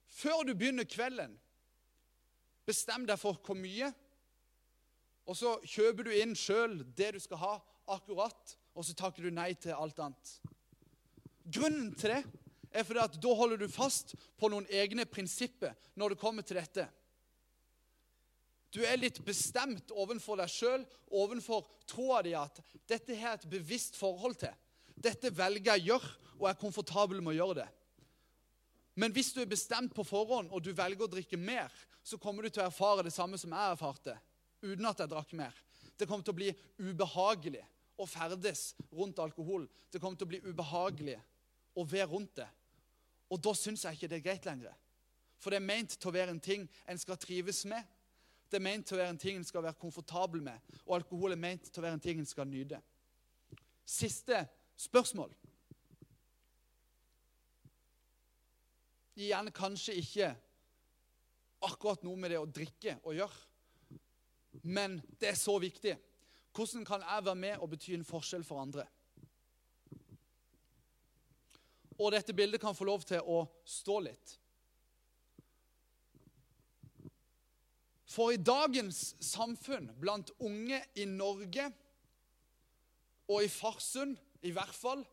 Før 0.09 0.43
du 0.49 0.55
begynner 0.57 0.89
kvelden, 0.89 1.37
bestem 2.67 3.05
deg 3.07 3.21
for 3.21 3.39
hvor 3.45 3.59
mye. 3.59 3.93
Og 5.29 5.37
så 5.37 5.55
kjøper 5.63 6.09
du 6.09 6.15
inn 6.17 6.35
sjøl 6.39 6.81
det 6.97 7.13
du 7.15 7.21
skal 7.23 7.43
ha 7.43 7.53
akkurat, 7.91 8.57
og 8.75 8.87
så 8.87 8.95
takker 8.97 9.27
du 9.27 9.35
nei 9.35 9.53
til 9.59 9.75
alt 9.75 9.99
annet. 10.03 10.35
Grunnen 11.49 11.95
til 11.97 12.13
det 12.13 12.23
er 12.77 12.85
fordi 12.85 13.01
at 13.01 13.17
da 13.23 13.35
holder 13.35 13.61
du 13.63 13.69
fast 13.73 14.15
på 14.39 14.51
noen 14.53 14.69
egne 14.69 15.07
prinsipper 15.09 15.75
når 15.99 16.15
det 16.15 16.21
kommer 16.21 16.45
til 16.47 16.61
dette. 16.61 16.85
Du 18.69 18.83
er 18.85 19.01
litt 19.01 19.23
bestemt 19.25 19.93
overfor 19.97 20.37
deg 20.43 20.53
sjøl, 20.53 20.85
overfor 21.09 21.65
troa 21.89 22.21
di 22.25 22.35
at 22.37 22.61
dette 22.89 23.17
har 23.17 23.39
et 23.39 23.49
bevisst 23.49 23.97
forhold 23.97 24.37
til. 24.43 24.53
Dette 24.93 25.33
velger 25.33 25.73
jeg 25.73 25.87
å 25.87 25.87
gjøre, 25.95 26.15
og 26.39 26.47
er 26.51 26.61
komfortabel 26.61 27.23
med 27.23 27.33
å 27.33 27.39
gjøre 27.39 27.63
det. 27.63 27.69
Men 28.99 29.15
hvis 29.15 29.33
du 29.35 29.41
er 29.41 29.51
bestemt 29.51 29.95
på 29.95 30.05
forhånd, 30.07 30.51
og 30.53 30.63
du 30.63 30.73
velger 30.77 31.07
å 31.07 31.11
drikke 31.11 31.39
mer, 31.41 31.73
så 32.03 32.19
kommer 32.21 32.45
du 32.45 32.51
til 32.51 32.65
å 32.65 32.69
erfare 32.69 33.07
det 33.07 33.15
samme 33.15 33.39
som 33.41 33.55
jeg 33.55 33.73
erfarte, 33.73 34.15
uten 34.63 34.87
at 34.91 35.01
jeg 35.03 35.11
drakk 35.11 35.35
mer. 35.39 35.55
Det 35.99 36.07
kommer 36.07 36.27
til 36.27 36.35
å 36.35 36.39
bli 36.39 36.53
ubehagelig 36.83 37.65
å 37.99 38.07
ferdes 38.07 38.73
rundt 38.95 39.19
alkohol. 39.23 39.67
Det 39.91 40.01
kommer 40.01 40.19
til 40.19 40.29
å 40.29 40.33
bli 40.33 40.43
ubehagelig 40.47 41.19
å 41.79 41.85
være 41.87 42.11
rundt 42.13 42.37
det. 42.39 42.49
Og 43.29 43.41
da 43.45 43.53
syns 43.57 43.85
jeg 43.85 43.99
ikke 43.99 44.11
det 44.11 44.19
er 44.21 44.27
greit 44.27 44.49
lenger. 44.49 44.77
For 45.39 45.53
det 45.53 45.61
er 45.61 45.69
ment 45.69 45.95
til 45.95 46.11
å 46.11 46.15
være 46.15 46.35
en 46.35 46.43
ting 46.43 46.65
en 46.89 47.01
skal 47.01 47.19
trives 47.21 47.65
med. 47.69 47.85
Det 48.49 48.59
er 48.59 48.65
ment 48.65 48.87
til 48.89 48.97
å 48.97 49.03
være 49.03 49.13
en 49.13 49.21
ting 49.21 49.37
en 49.39 49.47
skal 49.47 49.67
være 49.67 49.79
komfortabel 49.81 50.43
med. 50.43 50.57
Og 50.87 50.97
alkohol 50.99 51.35
er 51.35 51.43
ment 51.43 51.69
til 51.69 51.83
å 51.83 51.87
være 51.87 51.99
en 51.99 52.05
ting 52.07 52.23
en 52.23 52.29
skal 52.29 52.49
nyte. 52.49 52.81
Siste 53.89 54.41
spørsmål. 54.79 55.31
Igjen 59.19 59.51
kanskje 59.55 59.99
ikke 59.99 60.33
akkurat 61.67 62.05
noe 62.07 62.19
med 62.21 62.33
det 62.33 62.41
å 62.41 62.49
drikke 62.49 62.99
å 63.03 63.15
gjøre. 63.17 63.45
Men 64.69 64.99
det 65.21 65.33
er 65.33 65.39
så 65.39 65.57
viktig. 65.61 65.95
Hvordan 66.59 66.85
kan 66.85 67.01
jeg 67.01 67.25
være 67.25 67.35
med 67.39 67.61
og 67.63 67.69
bety 67.71 67.93
en 67.95 68.05
forskjell 68.05 68.43
for 68.43 68.59
andre? 68.59 68.83
Og 72.03 72.11
dette 72.11 72.35
bildet 72.35 72.59
kan 72.61 72.75
få 72.75 72.89
lov 72.89 73.05
til 73.07 73.23
å 73.23 73.45
stå 73.63 74.01
litt. 74.03 74.33
For 78.11 78.35
i 78.35 78.43
dagens 78.43 79.15
samfunn, 79.23 79.87
blant 80.03 80.35
unge 80.43 80.83
i 80.99 81.07
Norge 81.07 81.69
og 83.31 83.47
i 83.47 83.55
Farsund 83.55 84.19
i 84.43 84.51
hvert 84.51 84.75
fall, 84.75 85.07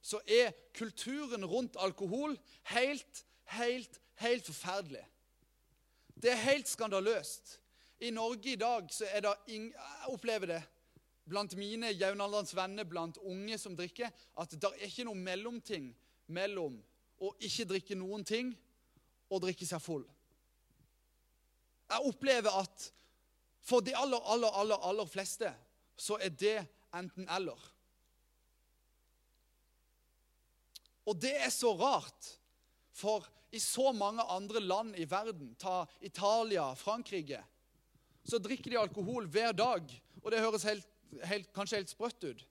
så 0.00 0.22
er 0.24 0.56
kulturen 0.72 1.44
rundt 1.44 1.76
alkohol 1.76 2.38
helt, 2.72 3.26
helt, 3.52 4.00
helt 4.24 4.48
forferdelig. 4.48 5.04
Det 6.16 6.32
er 6.32 6.46
helt 6.48 6.72
skandaløst. 6.72 7.59
I 8.00 8.10
Norge 8.10 8.52
i 8.52 8.56
dag 8.56 8.88
så 8.92 9.04
er 9.12 9.24
det 9.24 9.34
ing, 9.52 9.70
Jeg 9.72 10.12
opplever 10.12 10.54
det 10.54 10.60
blant 11.30 11.52
mine 11.54 11.92
jevnaldrende 11.92 12.56
venner, 12.56 12.86
blant 12.88 13.18
unge 13.22 13.58
som 13.60 13.76
drikker, 13.76 14.10
at 14.10 14.54
det 14.56 14.70
er 14.72 14.86
ikke 14.88 15.04
noe 15.06 15.18
mellomting 15.18 15.90
mellom 16.32 16.78
å 17.20 17.34
ikke 17.44 17.68
drikke 17.74 17.98
noen 17.98 18.24
ting 18.26 18.54
og 19.30 19.42
drikke 19.44 19.68
seg 19.68 19.82
full. 19.84 20.06
Jeg 21.90 22.06
opplever 22.08 22.56
at 22.62 22.88
for 23.60 23.84
de 23.84 23.94
aller, 23.94 24.22
aller, 24.24 24.56
aller, 24.62 24.80
aller 24.88 25.10
fleste 25.10 25.52
så 26.00 26.16
er 26.22 26.32
det 26.32 26.56
enten-eller. 26.96 27.60
Og 31.10 31.18
det 31.20 31.34
er 31.44 31.52
så 31.52 31.74
rart, 31.76 32.32
for 32.96 33.26
i 33.52 33.60
så 33.62 33.90
mange 33.96 34.24
andre 34.30 34.62
land 34.62 34.96
i 34.98 35.06
verden, 35.10 35.54
ta 35.58 35.82
Italia, 36.00 36.70
Frankrike 36.78 37.42
så 38.24 38.38
drikker 38.42 38.70
de 38.70 38.80
alkohol 38.80 39.28
hver 39.30 39.52
dag. 39.56 39.90
Og 40.22 40.30
det 40.32 40.42
høres 40.42 40.66
helt, 40.68 40.86
helt, 41.24 41.50
kanskje 41.56 41.80
helt 41.80 41.92
sprøtt 41.92 42.26
ut, 42.26 42.44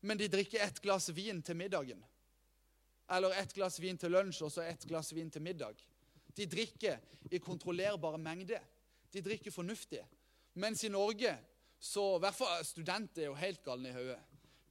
men 0.00 0.18
de 0.20 0.30
drikker 0.30 0.62
ett 0.62 0.80
glass 0.82 1.08
vin 1.14 1.42
til 1.42 1.58
middagen. 1.58 2.02
Eller 3.10 3.34
ett 3.40 3.54
glass 3.56 3.78
vin 3.80 3.98
til 3.98 4.12
lunsj 4.12 4.44
og 4.44 4.52
så 4.52 4.66
ett 4.68 4.84
glass 4.86 5.12
vin 5.16 5.30
til 5.32 5.42
middag. 5.42 5.80
De 6.36 6.46
drikker 6.46 7.00
i 7.30 7.40
kontrollerbare 7.42 8.20
mengder. 8.20 8.62
De 9.10 9.22
drikker 9.24 9.50
fornuftig. 9.50 10.04
Mens 10.60 10.84
i 10.84 10.90
Norge 10.92 11.32
så 11.78 12.16
I 12.16 12.22
hvert 12.24 12.34
fall 12.34 12.64
studenter 12.66 13.22
er 13.22 13.30
jo 13.30 13.38
helt 13.38 13.62
galne 13.62 13.92
i 13.92 13.94
hodet. 13.94 14.18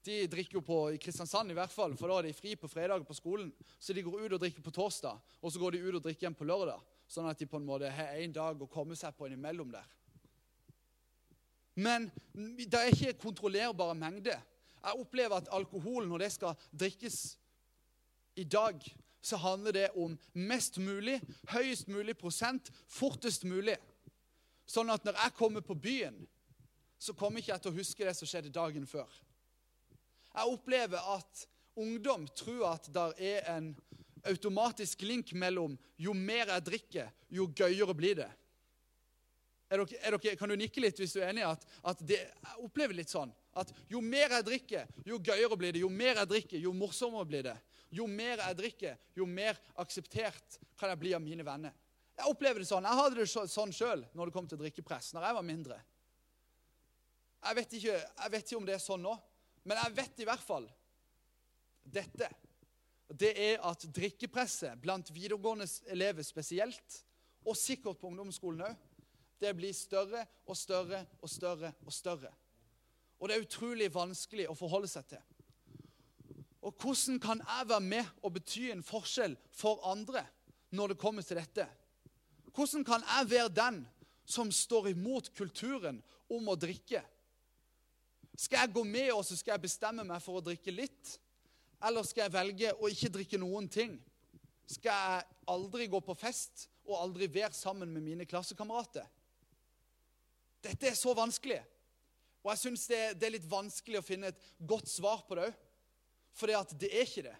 De 0.07 0.17
drikker 0.31 0.59
jo 0.59 0.63
på, 0.63 0.77
I 0.95 0.99
Kristiansand 1.01 1.51
i 1.51 1.55
hvert 1.55 1.71
fall, 1.71 1.95
for 1.99 2.11
da 2.11 2.19
er 2.19 2.29
de 2.29 2.35
fri 2.35 2.53
på 2.59 2.69
fredag 2.71 3.03
på 3.07 3.15
skolen. 3.15 3.49
Så 3.79 3.95
de 3.95 4.03
går 4.03 4.25
ut 4.25 4.35
og 4.37 4.41
drikker 4.43 4.63
på 4.63 4.71
torsdag, 4.75 5.19
og 5.41 5.51
så 5.51 5.59
går 5.59 5.75
de 5.75 5.81
ut 5.83 5.97
og 5.97 6.03
drikker 6.03 6.27
igjen 6.27 6.37
på 6.37 6.47
lørdag. 6.47 6.83
Sånn 7.11 7.27
at 7.27 7.39
de 7.39 7.47
på 7.47 7.59
en 7.59 7.67
måte 7.67 7.91
har 7.91 8.15
én 8.19 8.35
dag 8.35 8.61
å 8.61 8.69
komme 8.71 8.95
seg 8.99 9.15
på 9.15 9.27
innimellom 9.27 9.71
der. 9.71 9.87
Men 11.77 12.07
det 12.57 12.73
er 12.73 12.89
ikke 12.89 13.19
kontrollerbare 13.21 13.95
mengder. 13.95 14.39
Jeg 14.81 15.01
opplever 15.01 15.35
at 15.37 15.51
alkohol, 15.53 16.07
når 16.07 16.23
det 16.23 16.31
skal 16.33 16.55
drikkes 16.79 17.37
i 18.35 18.43
dag, 18.43 18.81
så 19.21 19.37
handler 19.37 19.71
det 19.71 19.89
om 19.95 20.15
mest 20.33 20.77
mulig, 20.77 21.19
høyest 21.51 21.87
mulig 21.87 22.17
prosent, 22.17 22.71
fortest 22.87 23.45
mulig. 23.45 23.75
Sånn 24.67 24.89
at 24.89 25.05
når 25.05 25.19
jeg 25.21 25.35
kommer 25.37 25.61
på 25.65 25.75
byen, 25.75 26.17
så 26.99 27.13
kommer 27.13 27.41
ikke 27.41 27.53
jeg 27.53 27.63
til 27.65 27.73
å 27.73 27.77
huske 27.77 28.07
det 28.07 28.15
som 28.17 28.29
skjedde 28.29 28.53
dagen 28.53 28.87
før. 28.89 29.09
Jeg 30.33 30.53
opplever 30.53 31.13
at 31.13 31.45
ungdom 31.77 32.25
tror 32.37 32.71
at 32.71 32.89
det 32.93 33.07
er 33.35 33.51
en 33.53 33.71
automatisk 34.27 35.01
link 35.05 35.33
mellom 35.33 35.77
jo 35.97 36.13
mer 36.13 36.49
jeg 36.55 36.65
drikker, 36.71 37.13
jo 37.29 37.49
gøyere 37.55 37.95
blir 37.97 38.17
det. 38.23 38.29
Er 39.67 39.81
dere, 39.81 39.99
er 39.99 40.15
dere, 40.15 40.35
kan 40.39 40.49
du 40.51 40.55
nikke 40.59 40.81
litt 40.83 40.99
hvis 41.01 41.15
du 41.15 41.19
er 41.19 41.31
enig 41.33 41.43
i 41.43 41.47
at, 41.49 41.65
at 41.91 42.03
det, 42.07 42.21
jeg 42.23 42.61
opplever 42.63 42.95
litt 42.95 43.11
sånn 43.11 43.33
at 43.57 43.73
jo 43.89 43.99
mer 44.05 44.37
jeg 44.37 44.45
drikker, 44.45 44.93
jo 45.07 45.17
gøyere 45.17 45.57
blir 45.57 45.73
det. 45.73 45.81
Jo 45.81 45.89
mer 45.89 46.21
jeg 46.21 46.29
drikker, 46.29 46.61
jo 46.61 46.73
morsommere 46.77 47.27
blir 47.27 47.47
det. 47.49 47.55
Jo 47.97 48.05
mer 48.11 48.43
jeg 48.43 48.57
drikker, 48.59 48.97
jo 49.17 49.25
mer 49.27 49.59
akseptert 49.81 50.59
kan 50.77 50.91
jeg 50.91 51.01
bli 51.01 51.13
av 51.17 51.23
mine 51.23 51.45
venner. 51.47 51.73
Jeg 52.17 52.31
opplever 52.31 52.61
det 52.61 52.69
sånn. 52.69 52.85
Jeg 52.85 52.99
hadde 52.99 53.19
det 53.19 53.27
sånn 53.29 53.73
sjøl 53.75 54.03
når 54.17 54.29
det 54.29 54.35
kom 54.35 54.49
til 54.49 54.59
drikkepress, 54.61 55.11
når 55.15 55.27
jeg 55.27 55.37
var 55.37 55.45
mindre. 55.45 55.77
Jeg 57.47 57.57
vet, 57.59 57.75
ikke, 57.77 57.97
jeg 57.97 58.33
vet 58.33 58.47
ikke 58.47 58.59
om 58.59 58.67
det 58.67 58.75
er 58.75 58.83
sånn 58.83 59.03
nå, 59.05 59.13
men 59.67 59.79
jeg 59.83 59.95
vet 59.99 60.23
i 60.23 60.27
hvert 60.27 60.43
fall 60.43 60.65
dette. 61.87 62.29
Det 63.07 63.29
er 63.39 63.61
at 63.65 63.85
drikkepresset 63.95 64.79
blant 64.83 65.11
videregående 65.15 65.67
elever 65.93 66.25
spesielt, 66.27 67.01
og 67.47 67.55
sikkert 67.55 68.01
på 68.01 68.09
ungdomsskolen 68.09 68.65
òg, 68.67 68.86
det 69.41 69.53
blir 69.57 69.73
større 69.75 70.25
og 70.45 70.57
større 70.57 71.03
og 71.21 71.29
større 71.29 71.73
og 71.85 71.93
større. 71.93 72.31
Og 73.19 73.29
det 73.29 73.37
er 73.37 73.45
utrolig 73.45 73.89
vanskelig 73.93 74.47
å 74.49 74.55
forholde 74.57 74.89
seg 74.91 75.07
til. 75.09 75.23
Og 76.67 76.73
hvordan 76.81 77.19
kan 77.23 77.41
jeg 77.41 77.69
være 77.69 77.85
med 77.85 78.09
og 78.25 78.33
bety 78.35 78.67
en 78.73 78.83
forskjell 78.83 79.37
for 79.55 79.83
andre 79.87 80.25
når 80.75 80.93
det 80.93 81.01
kommer 81.01 81.25
til 81.25 81.39
dette? 81.39 81.67
Hvordan 82.53 82.83
kan 82.85 83.05
jeg 83.05 83.29
være 83.31 83.53
den 83.53 83.83
som 84.27 84.51
står 84.51 84.91
imot 84.91 85.31
kulturen 85.37 86.01
om 86.33 86.49
å 86.49 86.57
drikke? 86.59 87.03
Skal 88.37 88.65
jeg 88.65 88.73
gå 88.75 88.83
med 88.85 89.13
og 89.15 89.23
så 89.25 89.37
skal 89.37 89.55
jeg 89.55 89.65
bestemme 89.65 90.05
meg 90.05 90.21
for 90.21 90.37
å 90.37 90.45
drikke 90.45 90.73
litt? 90.73 91.15
Eller 91.87 92.05
skal 92.05 92.25
jeg 92.25 92.35
velge 92.35 92.73
å 92.77 92.89
ikke 92.91 93.13
drikke 93.13 93.39
noen 93.41 93.69
ting? 93.69 93.95
Skal 94.67 94.91
jeg 94.91 95.27
aldri 95.47 95.87
gå 95.87 96.01
på 96.03 96.17
fest 96.17 96.67
og 96.87 96.99
aldri 96.99 97.29
være 97.31 97.55
sammen 97.55 97.89
med 97.93 98.03
mine 98.03 98.27
klassekamerater? 98.27 99.05
Dette 100.67 100.91
er 100.91 100.99
så 100.99 101.13
vanskelig. 101.15 101.61
Og 102.43 102.51
jeg 102.53 102.61
syns 102.61 102.85
det, 102.91 103.01
det, 103.19 103.27
er 103.27 103.35
litt 103.37 103.49
vanskelig 103.49 103.99
å 103.99 104.05
finne 104.05 104.31
et 104.31 104.47
godt 104.67 104.89
svar 104.91 105.23
på 105.27 105.37
det 105.37 105.49
òg. 105.49 105.63
For 106.37 106.51
det 106.77 106.91
er 106.91 107.05
ikke 107.05 107.25
det. 107.25 107.35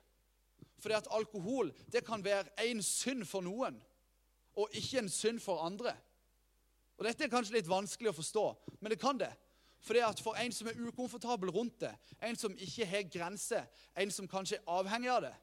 For 0.82 0.94
at 0.94 1.10
alkohol 1.13 1.72
det 1.94 2.04
kan 2.06 2.24
være 2.26 2.50
én 2.66 2.82
synd 2.86 3.26
for 3.30 3.46
noen, 3.46 3.78
og 4.58 4.74
ikke 4.74 5.04
en 5.04 5.12
synd 5.12 5.42
for 5.42 5.62
andre. 5.66 5.94
Og 6.98 7.06
Dette 7.06 7.26
er 7.26 7.32
kanskje 7.34 7.60
litt 7.60 7.70
vanskelig 7.70 8.10
å 8.10 8.18
forstå, 8.18 8.46
men 8.80 8.94
det 8.94 9.00
kan 9.02 9.20
det. 9.22 9.32
Fordi 9.86 10.02
at 10.02 10.20
For 10.20 10.38
en 10.42 10.52
som 10.52 10.68
er 10.68 10.80
ukomfortabel 10.82 11.52
rundt 11.54 11.80
det, 11.82 11.94
en 12.26 12.36
som 12.36 12.56
ikke 12.58 12.86
har 12.90 13.10
grenser, 13.13 13.68
en 13.96 14.12
som 14.12 14.28
kanskje 14.28 14.58
er 14.58 14.72
avhengig 14.80 15.12
av 15.13 15.22
det, 15.28 15.36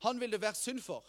han 0.00 0.20
vil 0.20 0.32
det 0.32 0.40
være 0.40 0.56
synd 0.56 0.80
for. 0.80 1.04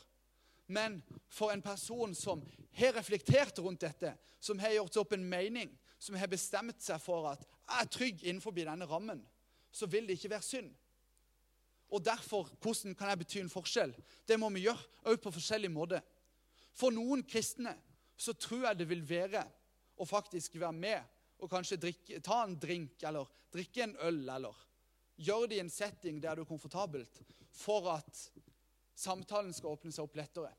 Men 0.68 1.00
for 1.30 1.52
en 1.52 1.62
person 1.62 2.16
som 2.16 2.44
har 2.76 2.96
reflektert 2.96 3.60
rundt 3.60 3.82
dette, 3.82 4.14
som 4.40 4.60
har 4.60 4.76
gjort 4.76 4.94
seg 4.94 5.02
opp 5.02 5.16
en 5.16 5.30
mening, 5.30 5.72
som 6.02 6.18
har 6.18 6.32
bestemt 6.32 6.82
seg 6.82 7.02
for 7.04 7.30
at 7.30 7.44
jeg 7.46 7.78
er 7.78 7.92
trygg 7.94 8.24
innenfor 8.26 8.56
denne 8.56 8.88
rammen, 8.90 9.22
så 9.72 9.88
vil 9.88 10.08
det 10.08 10.18
ikke 10.18 10.34
være 10.34 10.48
synd. 10.48 10.72
Og 11.92 12.04
derfor, 12.04 12.50
hvordan 12.64 12.96
kan 12.96 13.12
jeg 13.12 13.20
bety 13.20 13.40
en 13.42 13.52
forskjell? 13.52 13.94
Det 14.28 14.38
må 14.40 14.50
vi 14.56 14.66
gjøre 14.66 15.12
òg 15.12 15.20
på 15.22 15.34
forskjellig 15.36 15.70
måte. 15.72 16.00
For 16.74 16.94
noen 16.96 17.24
kristne 17.28 17.76
så 18.16 18.34
tror 18.34 18.70
jeg 18.70 18.80
det 18.80 18.88
vil 18.90 19.04
være 19.08 19.44
å 20.02 20.08
faktisk 20.08 20.56
være 20.60 20.78
med 20.78 21.18
og 21.42 21.50
kanskje 21.52 21.80
drikke, 21.82 22.20
ta 22.24 22.44
en 22.46 22.58
drink 22.60 23.04
eller 23.08 23.30
drikke 23.52 23.84
en 23.84 23.96
øl 24.08 24.22
eller 24.30 24.58
gjøre 25.22 25.52
det 25.52 25.60
i 25.60 25.64
en 25.66 25.74
setting 25.74 26.22
der 26.22 26.38
du 26.38 26.44
er 26.44 26.50
komfortabelt, 26.50 27.22
for 27.52 27.90
at 27.94 28.24
samtalen 28.98 29.54
skal 29.54 29.76
åpne 29.76 29.94
seg 29.94 30.06
opp 30.06 30.18
lettere. 30.18 30.52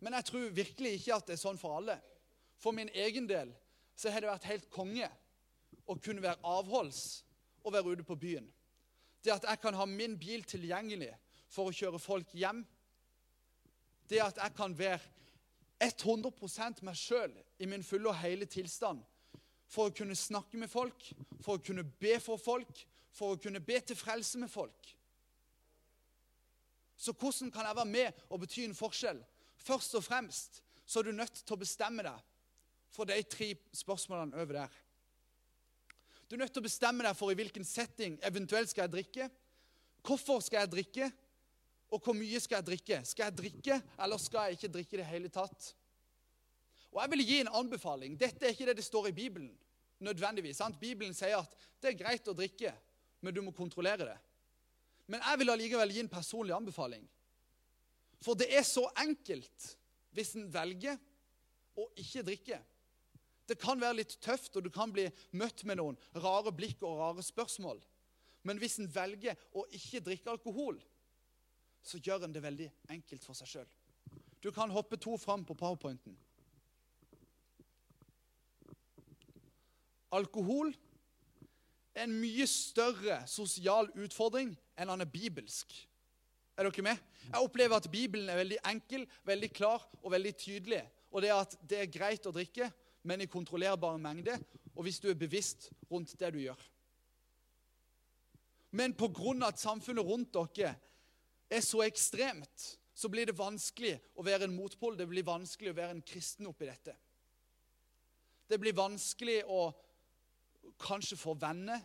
Men 0.00 0.16
jeg 0.18 0.28
tror 0.30 0.56
virkelig 0.56 0.98
ikke 0.98 1.18
at 1.18 1.28
det 1.28 1.36
er 1.36 1.42
sånn 1.42 1.60
for 1.60 1.78
alle. 1.80 1.96
For 2.60 2.76
min 2.76 2.90
egen 2.94 3.26
del 3.28 3.50
så 3.96 4.10
har 4.10 4.20
det 4.20 4.30
vært 4.30 4.50
helt 4.50 4.70
konge 4.72 5.08
å 5.86 5.96
kunne 6.00 6.22
være 6.24 6.42
avholds 6.46 7.24
og 7.64 7.72
være 7.74 7.94
ute 7.94 8.06
på 8.06 8.16
byen. 8.18 8.46
Det 9.24 9.32
at 9.32 9.46
jeg 9.48 9.60
kan 9.62 9.76
ha 9.78 9.86
min 9.88 10.18
bil 10.20 10.44
tilgjengelig 10.44 11.12
for 11.52 11.70
å 11.70 11.74
kjøre 11.74 12.00
folk 12.02 12.32
hjem. 12.36 12.64
Det 14.08 14.20
at 14.20 14.40
jeg 14.42 14.56
kan 14.56 14.74
være 14.76 15.00
100% 15.84 16.82
meg 16.84 16.98
sjøl 16.98 17.32
i 17.58 17.68
min 17.68 17.84
fulle 17.84 18.10
og 18.10 18.20
hele 18.20 18.48
tilstand. 18.50 19.00
For 19.70 19.88
å 19.88 19.94
kunne 19.96 20.16
snakke 20.16 20.58
med 20.60 20.70
folk, 20.70 21.06
for 21.40 21.56
å 21.56 21.64
kunne 21.64 21.86
be 22.00 22.18
for 22.22 22.40
folk, 22.40 22.84
for 23.14 23.34
å 23.34 23.40
kunne 23.40 23.62
be 23.64 23.78
til 23.80 23.96
frelse 23.96 24.38
med 24.38 24.50
folk. 24.52 24.92
Så 26.96 27.12
hvordan 27.12 27.50
kan 27.52 27.66
jeg 27.66 27.76
være 27.76 27.90
med 27.90 28.20
og 28.28 28.40
bety 28.44 28.64
en 28.68 28.76
forskjell? 28.76 29.18
Først 29.64 29.96
og 29.98 30.04
fremst 30.04 30.62
så 30.84 31.00
er 31.00 31.08
du 31.08 31.16
nødt 31.16 31.40
til 31.40 31.56
å 31.56 31.60
bestemme 31.60 32.04
deg 32.04 32.33
for 32.94 33.08
de 33.10 33.18
tre 33.26 33.52
spørsmålene 33.74 34.38
over 34.38 34.60
der. 34.60 34.80
Du 36.30 36.36
er 36.36 36.44
nødt 36.44 36.54
til 36.54 36.62
å 36.62 36.68
bestemme 36.68 37.04
deg 37.04 37.16
for 37.18 37.32
i 37.32 37.36
hvilken 37.38 37.66
setting 37.66 38.16
eventuelt 38.24 38.70
skal 38.70 38.86
jeg 38.86 38.94
drikke. 38.94 39.28
Hvorfor 40.04 40.40
skal 40.44 40.64
jeg 40.64 40.72
drikke, 40.72 41.10
og 41.94 42.00
hvor 42.02 42.16
mye 42.16 42.40
skal 42.42 42.60
jeg 42.60 42.68
drikke? 42.70 43.00
Skal 43.06 43.28
jeg 43.28 43.38
drikke, 43.38 43.80
eller 44.02 44.20
skal 44.20 44.48
jeg 44.48 44.58
ikke 44.58 44.72
drikke 44.76 44.96
i 44.96 45.00
det 45.00 45.08
hele 45.08 45.30
tatt? 45.32 45.74
Og 46.94 47.00
Jeg 47.02 47.10
vil 47.10 47.26
gi 47.26 47.40
en 47.42 47.52
anbefaling. 47.60 48.16
Dette 48.18 48.46
er 48.46 48.54
ikke 48.54 48.66
det 48.70 48.76
det 48.78 48.86
står 48.86 49.08
i 49.10 49.12
Bibelen. 49.12 49.52
nødvendigvis. 50.04 50.56
Sant? 50.56 50.80
Bibelen 50.80 51.14
sier 51.14 51.38
at 51.38 51.52
det 51.80 51.92
er 51.92 51.96
greit 51.96 52.26
å 52.28 52.34
drikke, 52.36 52.72
men 53.22 53.34
du 53.34 53.40
må 53.40 53.52
kontrollere 53.56 54.04
det. 54.04 54.16
Men 55.06 55.22
jeg 55.22 55.38
vil 55.38 55.50
allikevel 55.50 55.92
gi 55.94 56.00
en 56.02 56.10
personlig 56.12 56.52
anbefaling. 56.52 57.06
For 58.20 58.34
det 58.34 58.50
er 58.52 58.66
så 58.66 58.84
enkelt 59.00 59.76
hvis 60.12 60.34
en 60.36 60.50
velger 60.52 60.98
å 61.78 61.86
ikke 61.96 62.24
drikke. 62.26 62.58
Det 63.48 63.58
kan 63.60 63.80
være 63.80 64.00
litt 64.00 64.16
tøft, 64.24 64.56
og 64.56 64.64
du 64.64 64.70
kan 64.72 64.92
bli 64.92 65.04
møtt 65.36 65.64
med 65.68 65.80
noen 65.80 65.98
rare 66.16 66.52
blikk 66.56 66.82
og 66.82 66.98
rare 67.00 67.24
spørsmål. 67.24 67.82
Men 68.44 68.60
hvis 68.60 68.78
en 68.80 68.90
velger 68.92 69.36
å 69.56 69.64
ikke 69.76 70.02
drikke 70.04 70.32
alkohol, 70.32 70.78
så 71.84 72.00
gjør 72.00 72.24
en 72.24 72.32
det 72.32 72.42
veldig 72.44 72.70
enkelt 72.92 73.24
for 73.24 73.36
seg 73.36 73.50
sjøl. 73.50 73.70
Du 74.40 74.50
kan 74.52 74.72
hoppe 74.72 74.96
to 75.00 75.16
fram 75.20 75.44
på 75.44 75.56
powerpointen. 75.56 76.16
Alkohol 80.14 80.72
er 81.94 82.04
en 82.04 82.16
mye 82.20 82.46
større 82.48 83.22
sosial 83.30 83.88
utfordring 83.96 84.52
enn 84.78 84.92
han 84.92 85.04
er 85.04 85.10
bibelsk. 85.10 85.72
Er 86.54 86.68
dere 86.68 86.84
med? 86.86 87.00
Jeg 87.24 87.42
opplever 87.42 87.80
at 87.80 87.90
Bibelen 87.90 88.28
er 88.30 88.38
veldig 88.38 88.60
enkel, 88.70 89.08
veldig 89.26 89.50
klar 89.56 89.82
og 90.02 90.12
veldig 90.14 90.34
tydelig. 90.38 90.82
Og 91.10 91.22
det 91.24 91.32
at 91.34 91.56
det 91.66 91.80
er 91.80 91.90
greit 91.90 92.26
å 92.28 92.34
drikke, 92.34 92.68
men 93.04 93.20
i 93.20 93.28
kontrollerbare 93.30 94.00
mengde, 94.00 94.38
og 94.74 94.86
hvis 94.86 95.00
du 95.00 95.10
er 95.10 95.18
bevisst 95.18 95.68
rundt 95.90 96.16
det 96.20 96.32
du 96.34 96.40
gjør. 96.40 96.60
Men 98.74 98.94
pga. 98.94 99.46
at 99.46 99.60
samfunnet 99.60 100.04
rundt 100.04 100.34
dere 100.34 100.74
er 101.50 101.60
så 101.60 101.82
ekstremt, 101.84 102.78
så 102.94 103.08
blir 103.08 103.26
det 103.26 103.38
vanskelig 103.38 103.98
å 104.16 104.22
være 104.22 104.48
en 104.48 104.56
motpol. 104.56 104.96
Det 104.96 105.06
blir 105.08 105.26
vanskelig 105.26 105.70
å 105.70 105.76
være 105.76 105.90
en 105.90 106.02
kristen 106.02 106.46
oppi 106.46 106.66
dette. 106.66 106.94
Det 108.48 108.58
blir 108.60 108.74
vanskelig 108.74 109.42
å 109.46 109.72
kanskje 110.80 111.18
få 111.18 111.34
venner. 111.34 111.80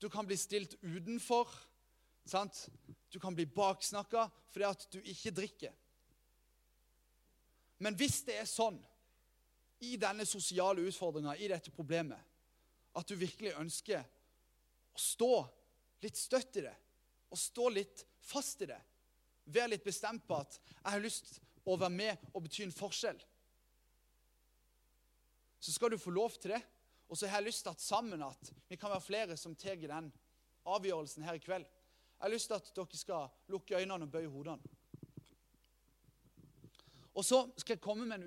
Du 0.00 0.08
kan 0.08 0.26
bli 0.26 0.36
stilt 0.36 0.76
utenfor. 0.82 1.48
Sant? 2.26 2.68
Du 3.12 3.20
kan 3.20 3.34
bli 3.34 3.46
baksnakka 3.46 4.28
fordi 4.50 4.66
at 4.66 4.86
du 4.92 5.00
ikke 5.02 5.34
drikker. 5.34 5.72
Men 7.78 7.96
hvis 7.98 8.22
det 8.26 8.38
er 8.38 8.48
sånn 8.48 8.78
i 9.80 9.96
denne 10.00 10.26
sosiale 10.26 10.84
utfordringa, 10.86 11.36
i 11.36 11.48
dette 11.48 11.72
problemet, 11.74 12.18
at 12.94 13.08
du 13.08 13.16
virkelig 13.18 13.56
ønsker 13.58 14.04
å 14.94 15.00
stå 15.00 15.32
litt 16.04 16.18
støtt 16.18 16.60
i 16.60 16.66
det, 16.66 16.74
og 17.30 17.40
stå 17.40 17.68
litt 17.72 18.04
fast 18.22 18.62
i 18.62 18.70
det, 18.70 18.80
være 19.44 19.74
litt 19.74 19.84
bestemt 19.84 20.26
på 20.26 20.36
at 20.38 20.60
'jeg 20.60 20.92
har 20.92 21.00
lyst 21.00 21.40
å 21.66 21.76
være 21.76 21.90
med 21.90 22.18
og 22.34 22.42
bety 22.42 22.62
en 22.62 22.72
forskjell', 22.72 23.24
så 25.60 25.72
skal 25.72 25.90
du 25.90 25.98
få 25.98 26.10
lov 26.10 26.30
til 26.30 26.50
det. 26.50 26.62
Og 27.08 27.16
så 27.16 27.26
har 27.26 27.40
jeg 27.40 27.46
lyst 27.46 27.62
til 27.62 27.70
at 27.70 27.80
sammen 27.80 28.22
at 28.22 28.52
vi 28.68 28.76
kan 28.76 28.90
være 28.90 29.00
flere 29.00 29.36
som 29.36 29.54
tar 29.56 29.76
den 29.76 30.12
avgjørelsen 30.66 31.22
her 31.22 31.34
i 31.34 31.38
kveld. 31.38 31.64
Jeg 31.64 32.20
har 32.20 32.30
lyst 32.32 32.46
til 32.46 32.54
at 32.54 32.70
dere 32.76 32.96
skal 32.96 33.28
lukke 33.48 33.76
øynene 33.76 34.04
og 34.04 34.10
bøye 34.10 34.28
hodene. 34.28 34.58
Og 37.14 37.24
så 37.24 37.50
skal 37.56 37.74
jeg 37.74 37.80
komme 37.80 38.06
med 38.06 38.16
en 38.16 38.22